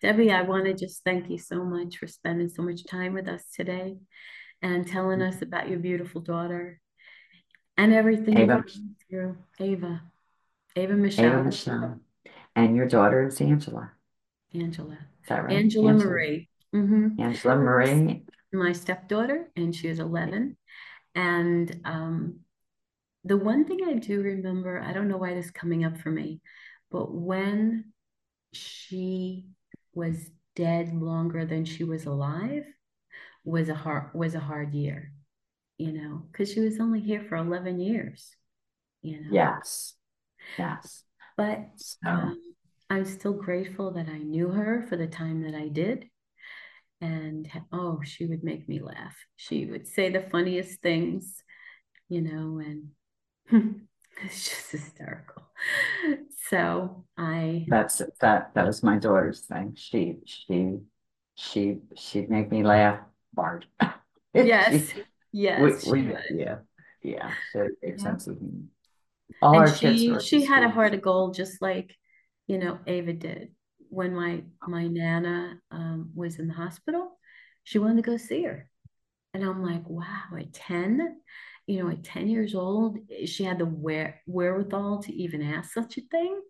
[0.00, 3.28] Debbie, I want to just thank you so much for spending so much time with
[3.28, 3.96] us today
[4.62, 6.80] and telling us about your beautiful daughter
[7.76, 8.64] and everything Ava.
[9.10, 9.36] through.
[9.60, 10.02] Ava.
[10.76, 11.32] Ava Michelle.
[11.32, 12.00] Ava Michelle.
[12.54, 13.92] And your daughter is Angela.
[14.54, 14.98] Angela.
[15.22, 15.56] Is that right?
[15.56, 16.10] Angela, Angela.
[16.10, 16.48] Marie.
[16.74, 17.20] Mm-hmm.
[17.20, 18.24] Angela Marie.
[18.52, 20.56] My stepdaughter, and she is 11.
[21.14, 22.40] And um,
[23.24, 26.10] the one thing I do remember, I don't know why this is coming up for
[26.10, 26.40] me,
[26.90, 27.92] but when
[28.52, 29.46] she
[29.94, 32.64] was dead longer than she was alive
[33.44, 35.12] was a hard was a hard year,
[35.78, 38.34] you know, because she was only here for 11 years,
[39.00, 39.30] you know.
[39.32, 39.94] Yes.
[40.58, 41.04] Yes.
[41.36, 42.08] But so.
[42.08, 42.38] um,
[42.90, 46.06] I'm still grateful that I knew her for the time that I did.
[47.00, 49.16] And oh, she would make me laugh.
[49.36, 51.42] She would say the funniest things,
[52.08, 52.90] you know, and
[54.22, 55.42] it's just hysterical.
[56.48, 59.72] So I that's that that was my daughter's thing.
[59.76, 60.78] She she
[61.34, 63.00] she she'd make me laugh
[63.34, 63.66] hard.
[64.34, 64.92] yes.
[65.32, 65.86] yes.
[65.86, 66.58] We, we, yeah.
[67.02, 67.32] Yeah.
[67.52, 67.68] So.
[67.82, 68.16] Yeah.
[69.40, 71.94] All and she she had a heart of gold, just like
[72.46, 73.52] you know Ava did.
[73.88, 77.18] When my my nana um, was in the hospital,
[77.64, 78.68] she wanted to go see her,
[79.34, 81.20] and I'm like, wow, at ten,
[81.66, 85.98] you know, at ten years old, she had the where wherewithal to even ask such
[85.98, 86.40] a thing.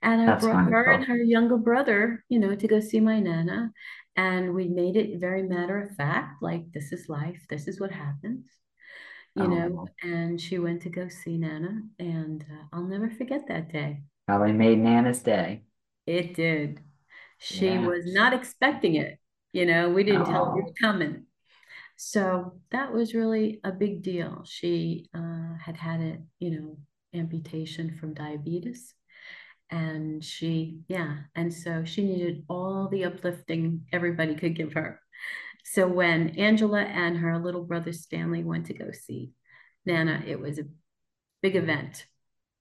[0.00, 0.84] And I That's brought wonderful.
[0.84, 3.72] her and her younger brother, you know, to go see my nana.
[4.16, 7.90] And we made it very matter of fact, like this is life, this is what
[7.90, 8.48] happens
[9.38, 9.46] you oh.
[9.46, 14.02] know, and she went to go see Nana, and uh, I'll never forget that day.
[14.26, 15.62] Probably made Nana's day.
[16.06, 16.80] It did.
[17.38, 17.86] She yeah.
[17.86, 19.18] was not expecting it.
[19.52, 20.24] You know, we didn't oh.
[20.24, 21.24] tell her we were coming.
[21.96, 24.44] So that was really a big deal.
[24.44, 26.78] She uh, had had a, you know,
[27.14, 28.94] amputation from diabetes.
[29.70, 35.00] And she, yeah, and so she needed all the uplifting everybody could give her.
[35.72, 39.32] So when Angela and her little brother Stanley went to go see
[39.84, 40.64] Nana, it was a
[41.42, 42.06] big event,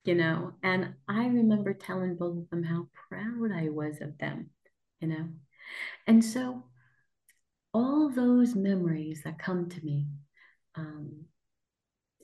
[0.04, 0.54] you know.
[0.62, 4.50] And I remember telling both of them how proud I was of them,
[5.00, 5.30] you know.
[6.06, 6.66] And so
[7.74, 10.08] all those memories that come to me,
[10.76, 11.26] um,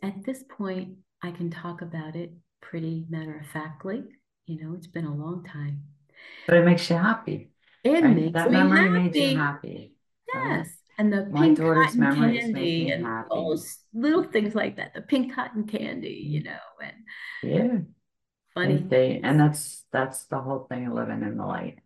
[0.01, 4.03] at this point, I can talk about it pretty matter of factly.
[4.47, 5.83] You know, it's been a long time.
[6.45, 7.51] But it makes you happy.
[7.85, 8.15] It right?
[8.15, 8.91] makes that me memory happy.
[8.91, 9.92] made you happy.
[10.33, 10.69] Yes.
[10.97, 13.29] And the My pink cotton candy and happy.
[13.31, 16.93] those little things like that, the pink cotton candy, you know, and
[17.41, 17.77] yeah,
[18.53, 21.79] funny and they, and that's that's the whole thing of living in the light.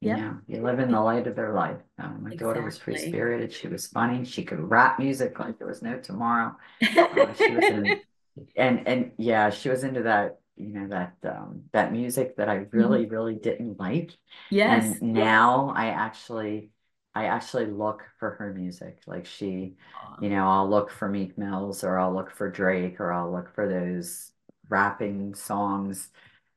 [0.00, 1.78] You know, you live in the light of their life.
[1.98, 2.36] Um, my exactly.
[2.36, 3.52] daughter was free spirited.
[3.52, 4.24] She was funny.
[4.24, 6.54] She could rap music like there was no tomorrow.
[6.80, 8.00] Uh, she was in,
[8.56, 12.66] and and yeah, she was into that you know that um that music that I
[12.70, 13.12] really mm-hmm.
[13.12, 14.12] really didn't like.
[14.50, 14.98] Yes.
[15.00, 16.70] And now I actually
[17.18, 19.00] I actually look for her music.
[19.06, 19.74] Like she,
[20.20, 23.52] you know, I'll look for Meek Mills or I'll look for Drake or I'll look
[23.54, 24.30] for those
[24.68, 26.10] rapping songs,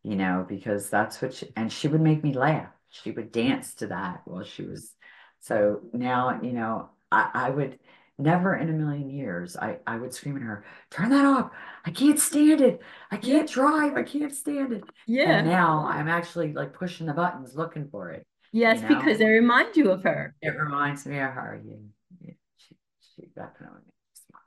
[0.03, 2.69] you know, because that's what she, and she would make me laugh.
[2.89, 4.93] She would dance to that while she was.
[5.39, 7.79] So now, you know, I, I would
[8.19, 11.51] never in a million years, I, I would scream at her, turn that off.
[11.85, 12.81] I can't stand it.
[13.09, 13.95] I can't drive.
[13.95, 14.83] I can't stand it.
[15.07, 15.39] Yeah.
[15.39, 18.27] And now I'm actually like pushing the buttons looking for it.
[18.51, 18.95] Yes, you know?
[18.95, 20.35] because they remind you of her.
[20.41, 21.61] It reminds me of her.
[21.65, 21.75] Yeah,
[22.19, 22.75] yeah she,
[23.15, 24.41] she definitely makes smile.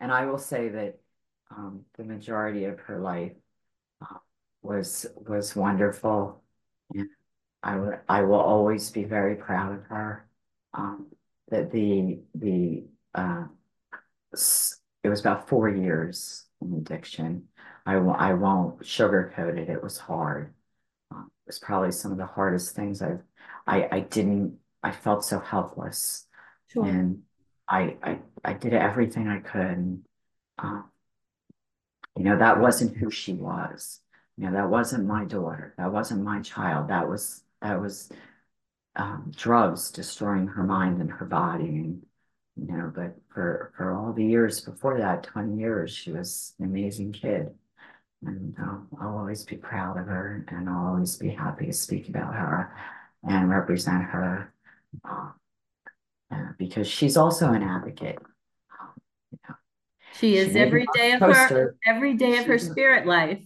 [0.00, 1.00] And I will say that
[1.50, 3.32] um, the majority of her life
[4.00, 4.18] uh,
[4.62, 6.42] was was wonderful.
[6.94, 7.08] And
[7.62, 10.28] I would I will always be very proud of her.
[10.72, 11.06] Um,
[11.50, 13.44] that the the uh,
[14.32, 17.48] it was about four years in addiction.
[17.86, 19.68] I, I won't sugarcoat it.
[19.68, 20.54] It was hard
[21.46, 23.22] was probably some of the hardest things I've
[23.66, 26.26] I I didn't I felt so helpless.
[26.68, 26.84] Sure.
[26.84, 27.22] and
[27.68, 30.04] I I I did everything I could and,
[30.58, 30.90] um,
[32.16, 34.00] you know that wasn't who she was.
[34.36, 35.74] You know that wasn't my daughter.
[35.78, 36.88] That wasn't my child.
[36.88, 38.10] That was that was
[38.96, 42.06] um, drugs destroying her mind and her body and
[42.56, 46.66] you know but for for all the years before that 20 years she was an
[46.66, 47.52] amazing kid
[48.26, 52.08] and um, I'll always be proud of her and I'll always be happy to speak
[52.08, 52.74] about her
[53.22, 54.52] and represent her
[55.08, 55.30] uh,
[56.30, 58.18] uh, because she's also an advocate.
[59.30, 59.54] you know,
[60.18, 63.40] she is she every day of her every day of her spirit life.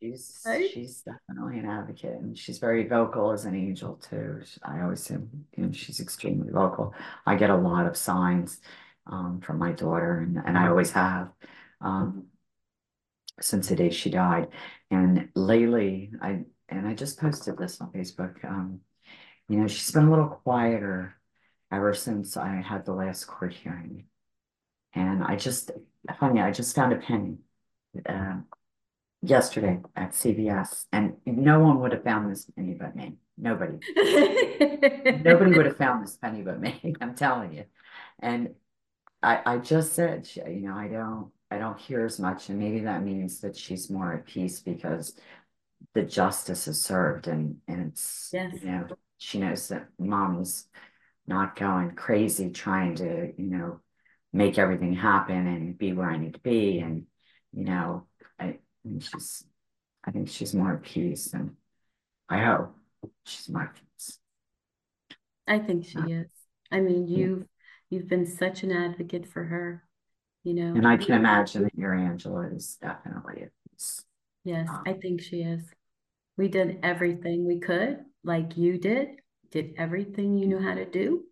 [0.00, 0.70] She's right?
[0.70, 4.42] she's definitely an advocate, and she's very vocal as an angel too.
[4.62, 5.14] I always say,
[5.56, 6.94] you know, she's extremely vocal.
[7.24, 8.60] I get a lot of signs
[9.06, 11.30] um, from my daughter, and, and I always have
[11.80, 12.26] um,
[13.40, 14.48] since the day she died.
[14.90, 18.44] And lately, I and I just posted this on Facebook.
[18.44, 18.80] Um,
[19.48, 21.14] you know, she's been a little quieter
[21.72, 24.06] ever since I had the last court hearing,
[24.94, 25.70] and I just
[26.18, 27.38] funny, I just found a penny.
[28.06, 28.36] Uh,
[29.22, 33.16] yesterday at CVS, and no one would have found this penny but me.
[33.36, 33.78] Nobody.
[35.24, 36.94] Nobody would have found this penny but me.
[37.00, 37.64] I'm telling you.
[38.20, 38.54] And
[39.22, 42.80] I, I just said, you know, I don't, I don't hear as much, and maybe
[42.80, 45.18] that means that she's more at peace because
[45.94, 48.54] the justice is served, and and it's, yes.
[48.60, 48.86] you know,
[49.18, 50.68] she knows that mom's
[51.26, 53.80] not going crazy trying to, you know,
[54.32, 57.06] make everything happen and be where I need to be, and
[57.52, 58.06] you know,
[58.38, 59.44] I and she's,
[60.04, 61.56] I think she's more at peace, and
[62.28, 62.76] I hope
[63.24, 64.18] she's more at peace.
[65.46, 66.30] I think she uh, is.
[66.72, 67.44] I mean, you've
[67.88, 69.84] you've been such an advocate for her,
[70.46, 70.72] you know.
[70.74, 73.48] And I can imagine that your Angela is definitely.
[74.44, 75.62] Yes, um, I think she is.
[76.36, 79.08] We did everything we could, like you did,
[79.50, 81.24] did everything you knew how to do,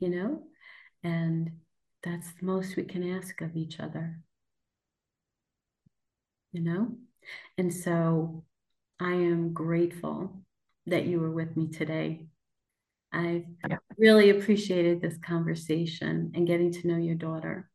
[0.00, 0.42] you know,
[1.04, 1.52] and
[2.02, 4.18] that's the most we can ask of each other
[6.56, 6.88] you know?
[7.58, 8.44] And so
[8.98, 10.40] I am grateful
[10.86, 12.26] that you were with me today.
[13.12, 13.44] I've
[13.98, 17.70] really appreciated this conversation and getting to know your daughter.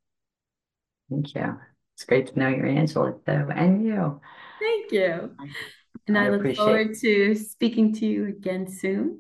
[1.12, 1.60] Thank you.
[1.96, 4.22] It's great to know your Angela, though, and you.
[4.60, 5.36] Thank you.
[6.08, 9.20] And I, I look forward to speaking to you again soon.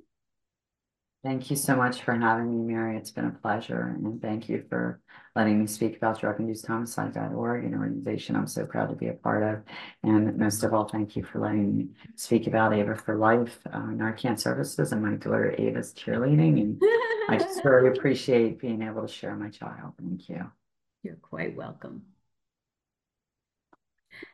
[1.23, 2.97] Thank you so much for having me, Mary.
[2.97, 3.95] It's been a pleasure.
[3.95, 4.99] And thank you for
[5.35, 9.43] letting me speak about drug-induced homicide.org, an organization I'm so proud to be a part
[9.43, 9.61] of.
[10.03, 13.79] And most of all, thank you for letting me speak about Ava for Life, uh,
[13.79, 16.61] Narcan Services, and my daughter Ava's cheerleading.
[16.61, 16.81] And
[17.29, 19.93] I just really appreciate being able to share my child.
[19.99, 20.49] Thank you.
[21.03, 22.03] You're quite welcome.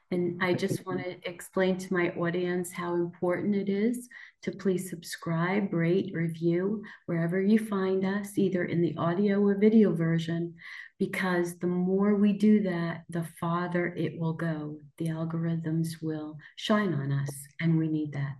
[0.09, 4.07] And I just want to explain to my audience how important it is
[4.43, 9.93] to please subscribe, rate, review wherever you find us, either in the audio or video
[9.93, 10.53] version,
[10.97, 14.78] because the more we do that, the farther it will go.
[14.97, 18.36] The algorithms will shine on us, and we need that.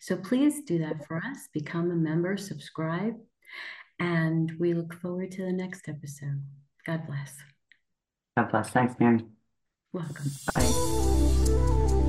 [0.00, 1.48] So please do that for us.
[1.52, 3.14] Become a member, subscribe,
[4.00, 6.42] and we look forward to the next episode.
[6.84, 7.55] God bless.
[8.36, 8.70] God bless.
[8.70, 9.24] Thanks, Mary.
[9.92, 10.30] Welcome.
[10.54, 12.05] Bye.